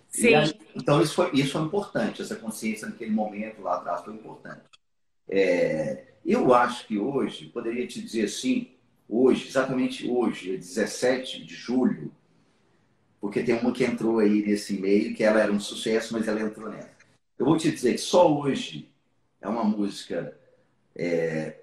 [0.08, 0.34] Sim.
[0.34, 4.62] Aí, então, isso foi, isso foi importante, essa consciência naquele momento lá atrás foi importante.
[5.28, 8.72] É, eu acho que hoje, poderia te dizer assim,
[9.10, 12.14] hoje, exatamente hoje, 17 de julho,
[13.20, 16.40] porque tem uma que entrou aí nesse e-mail, que ela era um sucesso, mas ela
[16.40, 16.98] entrou nessa.
[17.38, 18.90] Eu vou te dizer que só hoje
[19.42, 20.38] é uma música
[20.96, 21.60] é,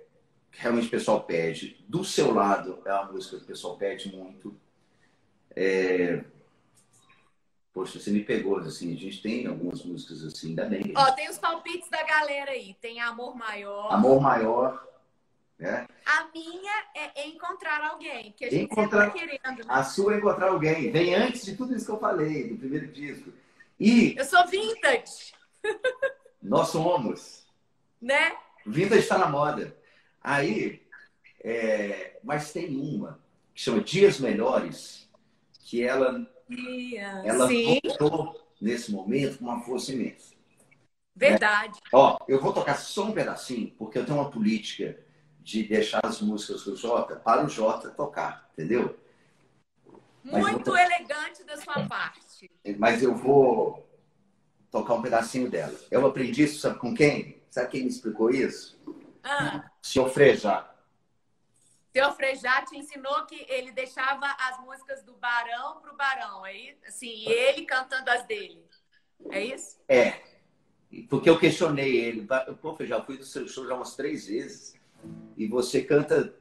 [0.51, 1.85] que realmente o pessoal pede.
[1.89, 4.57] Do seu lado é uma música que o pessoal pede muito.
[5.55, 6.25] É...
[7.73, 10.95] Poxa, você me pegou, assim, a gente tem algumas músicas assim, ainda bem.
[10.97, 12.75] Ó, tem os palpites da galera aí.
[12.81, 13.93] Tem Amor Maior.
[13.93, 14.87] Amor Maior.
[15.59, 15.87] Né?
[16.05, 19.11] A minha é encontrar alguém, que a gente encontrar...
[19.11, 19.59] sempre tá querendo.
[19.59, 19.65] Né?
[19.69, 20.91] A sua é encontrar alguém.
[20.91, 23.31] Vem antes de tudo isso que eu falei, do primeiro disco.
[23.79, 24.15] E...
[24.17, 25.33] Eu sou vintage.
[26.43, 27.46] Nós somos.
[28.01, 28.37] Né?
[28.65, 29.77] Vintage está na moda.
[30.23, 30.83] Aí,
[31.43, 32.19] é...
[32.23, 33.21] mas tem uma
[33.55, 35.09] que chama Dias Melhores,
[35.61, 37.27] que ela, yeah.
[37.27, 40.35] ela voltou nesse momento com uma força imensa.
[41.15, 41.73] Verdade.
[41.73, 41.91] Né?
[41.95, 44.99] Ó, eu vou tocar só um pedacinho, porque eu tenho uma política
[45.41, 48.99] de deixar as músicas do Jota para o Jota tocar, entendeu?
[50.23, 50.77] Muito vou...
[50.77, 52.51] elegante da sua parte.
[52.79, 53.89] Mas eu vou
[54.71, 55.79] tocar um pedacinho dela.
[55.91, 57.36] Eu aprendi isso, sabe com quem?
[57.51, 58.79] Sabe quem me explicou isso?
[59.23, 59.71] Ah.
[59.83, 60.71] Senhor Frejá.
[61.93, 66.77] Senhor Frejá te ensinou que ele deixava as músicas do Barão para o Barão, aí,
[66.83, 68.63] é assim, e ele cantando as dele.
[69.31, 69.79] É isso?
[69.89, 70.21] É.
[71.09, 72.29] Porque eu questionei ele.
[72.61, 74.75] Pô, Frejá, eu fui do seu show já umas três vezes
[75.37, 76.35] e você canta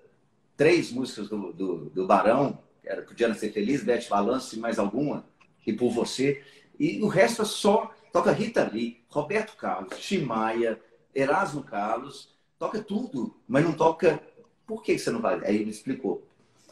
[0.56, 4.80] três músicas do, do, do Barão, que era Podia Ser Feliz, Bete Balance e mais
[4.80, 5.26] alguma,
[5.66, 6.44] e por você.
[6.80, 7.94] E o resto é só.
[8.12, 10.80] Toca Rita Lee, Roberto Carlos, Chimaia,
[11.16, 14.22] Erasmo Carlos, toca tudo, mas não toca.
[14.68, 15.44] Por que você não vai?
[15.46, 16.28] Aí ele me explicou.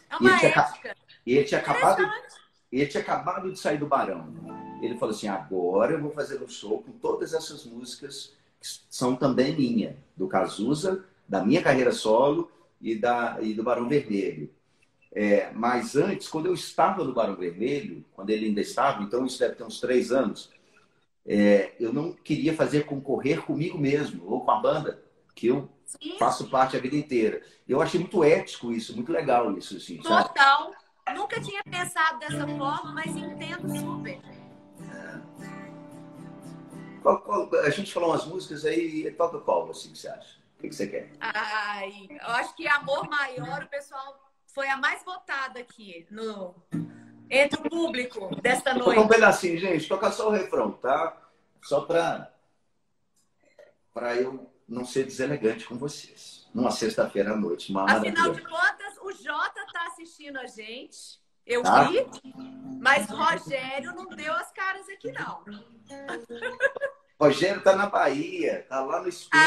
[0.09, 0.79] É uma e ele ética.
[0.81, 2.11] Tinha, e ele tinha acabado,
[2.71, 4.27] ele tinha acabado de sair do Barão.
[4.81, 9.15] Ele falou assim: agora eu vou fazer um show com todas essas músicas que são
[9.15, 14.49] também minha, do Cazuza da minha carreira solo e, da, e do Barão Vermelho.
[15.11, 19.39] É, mas antes, quando eu estava no Barão Vermelho, quando ele ainda estava, então isso
[19.39, 20.51] deve ter uns três anos,
[21.25, 25.03] é, eu não queria fazer concorrer comigo mesmo ou com a banda,
[25.35, 26.17] que eu Sim.
[26.17, 27.41] faço parte a vida inteira.
[27.67, 29.77] Eu achei muito ético isso, muito legal isso.
[29.77, 30.73] Assim, Total.
[31.05, 31.17] Sabe?
[31.17, 34.19] Nunca tinha pensado dessa forma, mas entendo super.
[34.81, 35.21] É.
[37.01, 40.43] Qual, qual, a gente falou umas músicas aí, toca qual, assim, que você acha?
[40.63, 41.11] que, que você quer?
[41.19, 46.55] Ai, eu acho que Amor Maior, o pessoal foi a mais votada aqui no
[47.33, 48.99] entre o público desta noite.
[48.99, 49.87] Um pedacinho, gente.
[49.87, 51.17] Toca só o refrão, tá?
[51.61, 52.31] Só para
[53.93, 56.47] para eu não ser deselegante com vocês.
[56.53, 57.71] Numa sexta-feira à noite.
[57.71, 61.21] Uma Afinal de contas, o Jota tá assistindo a gente.
[61.45, 61.83] Eu tá?
[61.83, 62.05] vi,
[62.79, 65.43] mas Rogério não deu as caras aqui, não.
[67.19, 69.41] Rogério tá na Bahia, tá lá no espelho.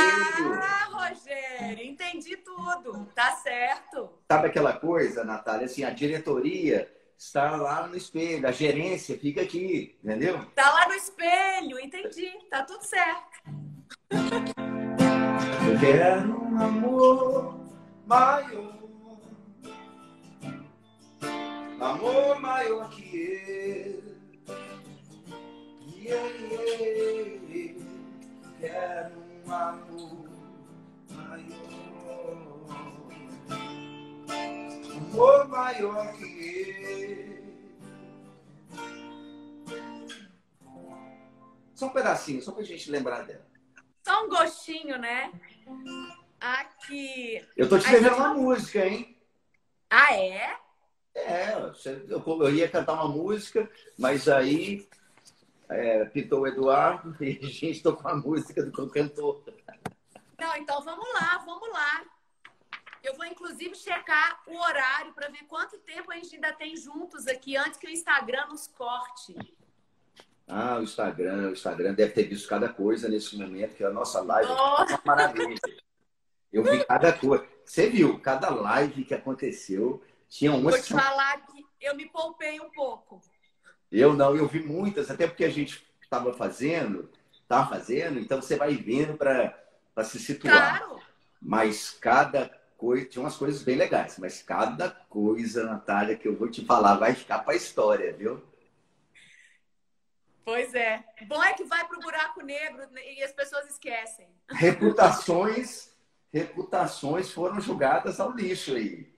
[0.55, 3.07] Ah, Rogério, entendi tudo.
[3.15, 4.11] Tá certo.
[4.31, 5.67] Sabe aquela coisa, Natália?
[5.67, 10.45] Assim, a diretoria está lá no espelho, a gerência fica aqui, entendeu?
[10.55, 12.31] Tá lá no espelho, entendi.
[12.51, 13.43] Tá tudo certo.
[15.69, 17.61] Eu quero um amor
[18.07, 18.77] maior.
[21.81, 24.17] Amor maior que eu.
[25.97, 26.77] Yeah, yeah
[28.61, 29.13] quero
[29.47, 30.29] um amor
[31.11, 32.37] maior,
[34.97, 36.56] amor maior que ele.
[41.87, 43.47] Só um pedacinho, só pra gente lembrar dela.
[44.05, 45.33] Só um gostinho, né?
[46.41, 47.47] Aqui.
[47.57, 49.17] Eu tô te devendo uma música, hein?
[49.89, 50.59] Ah, é?
[51.15, 54.87] É, eu ia cantar uma música, mas aí
[55.69, 59.43] é, pitou o Eduardo e a gente tocou a música do cantor.
[60.39, 62.05] Não, então vamos lá, vamos lá.
[63.03, 67.29] Eu vou inclusive checar o horário para ver quanto tempo a gente ainda tem juntos
[67.29, 69.37] aqui antes que o Instagram nos corte.
[70.47, 74.21] Ah, o Instagram, o Instagram deve ter visto cada coisa nesse momento, que a nossa
[74.21, 74.83] live oh.
[74.83, 75.59] é uma maravilha.
[76.53, 77.47] Eu vi cada coisa.
[77.65, 82.61] Você viu, cada live que aconteceu, Tinha umas Vou te falar que eu me poupei
[82.61, 83.21] um pouco.
[83.91, 88.57] Eu não, eu vi muitas, até porque a gente estava fazendo, estava fazendo, então você
[88.57, 90.79] vai vendo para se situar.
[90.79, 91.01] Claro.
[91.41, 96.49] Mas cada coisa, tinha umas coisas bem legais, mas cada coisa, Natália, que eu vou
[96.49, 98.43] te falar, vai ficar para a história, viu?
[100.47, 101.05] Pois é.
[101.27, 104.29] Bom é que vai para o buraco negro e as pessoas esquecem.
[104.49, 105.93] Reputações,
[106.33, 109.13] reputações foram jogadas ao lixo aí.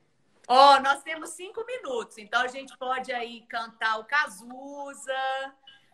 [0.49, 5.13] Ó, oh, nós temos cinco minutos, então a gente pode aí cantar o Cazuza.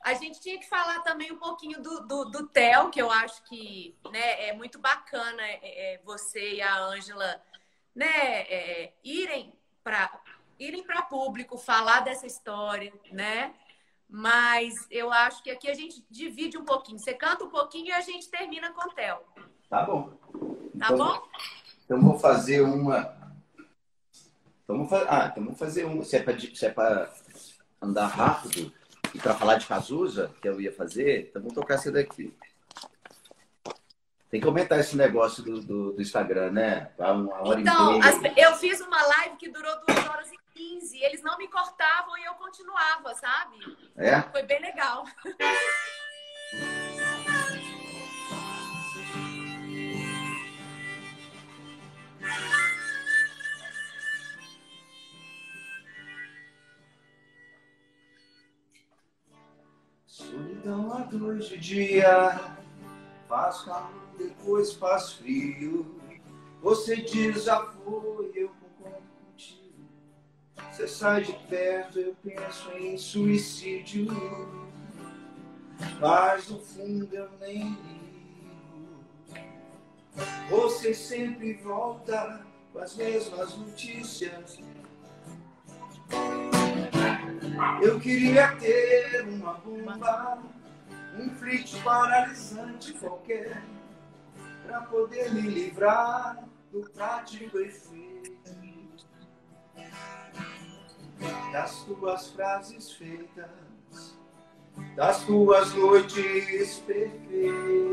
[0.04, 3.42] A gente tinha que falar também um pouquinho do, do, do Theo, que eu acho
[3.48, 7.42] que né, é muito bacana é, é, você e a Ângela
[7.92, 10.08] né, é, irem para
[10.60, 13.52] irem para público falar dessa história, né?
[14.16, 16.98] Mas eu acho que aqui a gente divide um pouquinho.
[16.98, 19.18] Você canta um pouquinho e a gente termina com o Theo.
[19.68, 20.10] Tá bom.
[20.78, 21.22] Tá então, bom?
[21.84, 23.24] Então vou fazer uma
[24.64, 26.02] então vamos fazer, ah, então vamos fazer um.
[26.02, 27.08] Se é para é
[27.82, 28.72] andar rápido
[29.14, 32.34] e para falar de Cazuza, que eu ia fazer, então vamos tocar essa daqui.
[34.30, 36.90] Tem que aumentar esse negócio do, do, do Instagram, né?
[36.98, 40.23] Uma hora então, as, eu fiz uma live que durou duas horas
[40.54, 41.02] e quinze.
[41.02, 43.58] Eles não me cortavam e eu continuava, sabe?
[43.96, 44.22] É?
[44.22, 45.04] Foi bem legal.
[60.06, 62.56] Solidão a luz de dia,
[63.28, 66.00] faz calor, depois faz frio.
[66.62, 68.63] Você diz já foi, eu.
[70.74, 74.08] Você sai de perto, eu penso em suicídio.
[76.00, 79.04] Mas no fundo eu nem ligo.
[80.50, 84.58] Você sempre volta com as mesmas notícias.
[87.80, 90.42] Eu queria ter uma bomba,
[91.16, 93.62] um flit paralisante qualquer,
[94.66, 98.04] para poder me livrar do prático efeito
[101.52, 104.16] das tuas frases feitas,
[104.96, 107.84] das tuas noites perfeitas.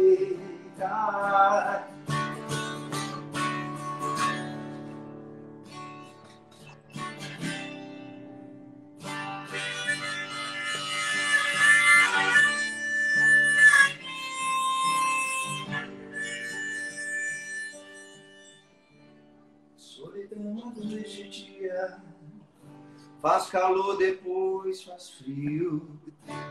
[23.22, 25.99] Faz calor, depois faz frio.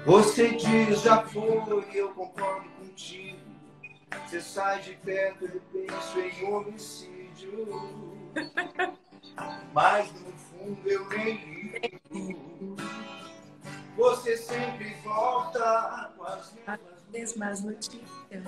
[0.06, 1.60] Você diz já foi,
[1.92, 3.40] eu concordo contigo.
[4.24, 7.66] Você sai de perto, eu penso em homicídio.
[9.74, 12.76] Mas no fundo eu nem ligo.
[13.96, 16.54] Você sempre volta com as
[17.12, 18.44] mesmas notícias.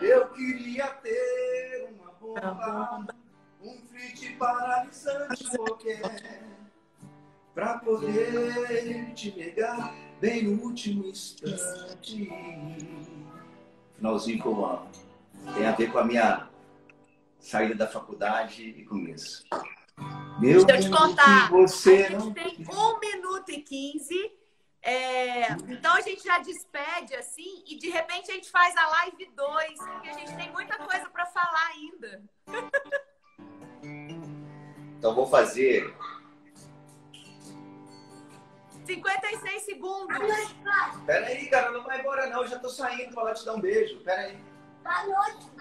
[0.00, 3.14] Eu queria ter uma bomba
[3.62, 6.46] um frit paralisante qualquer
[7.54, 12.30] para poder te pegar bem no último instante.
[13.96, 14.90] Finalzinho eu amo.
[15.54, 16.50] Tem a ver com a minha
[17.38, 19.42] saída da faculdade e com isso.
[20.38, 21.50] Meu Deixa eu te contar.
[21.50, 24.32] Você a gente tem um minuto e quinze.
[24.82, 29.32] É, então a gente já despede assim e de repente a gente faz a live
[29.34, 32.22] 2, porque a gente tem muita coisa para falar ainda.
[34.98, 35.94] Então vou fazer.
[38.86, 40.16] 56 segundos.
[41.04, 42.42] Pera aí, cara, não vai embora não.
[42.42, 43.98] Eu já tô saindo pra lá te dar um beijo.
[44.00, 44.38] Pera aí.
[44.82, 45.56] Boa noite.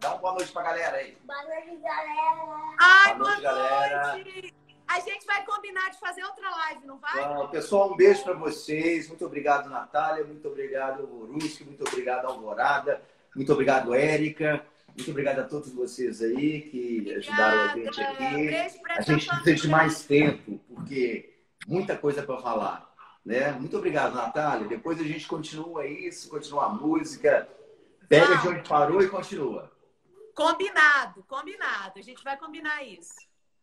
[0.00, 1.16] Dá uma boa noite pra galera aí.
[1.22, 2.74] Boa noite, galera.
[2.80, 4.12] Ai, boa noite, boa galera.
[4.14, 4.54] Noite.
[4.88, 7.34] A gente vai combinar de fazer outra live, não vai?
[7.34, 9.08] Bom, pessoal, um beijo para vocês.
[9.08, 10.24] Muito obrigado, Natália.
[10.24, 11.64] Muito obrigado, Boruski.
[11.64, 13.02] Muito obrigado, Alvorada.
[13.34, 14.66] Muito obrigado, Érica.
[14.96, 17.18] Muito obrigado a todos vocês aí que Obrigada.
[17.18, 18.90] ajudaram a gente aqui.
[18.90, 21.34] A gente precisa de mais tempo, porque
[21.66, 22.92] muita coisa para falar.
[23.24, 23.52] Né?
[23.52, 24.68] Muito obrigado, Natália.
[24.68, 27.48] Depois a gente continua isso, continua a música.
[28.08, 29.72] Pega de onde parou e continua.
[30.34, 31.98] Combinado, combinado.
[31.98, 33.14] A gente vai combinar isso.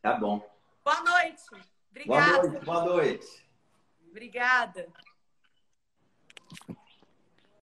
[0.02, 0.44] Tá bom.
[0.84, 1.44] Boa noite.
[1.92, 2.42] Obrigada.
[2.42, 2.66] Boa noite.
[2.66, 3.50] Boa noite.
[4.10, 4.88] Obrigada.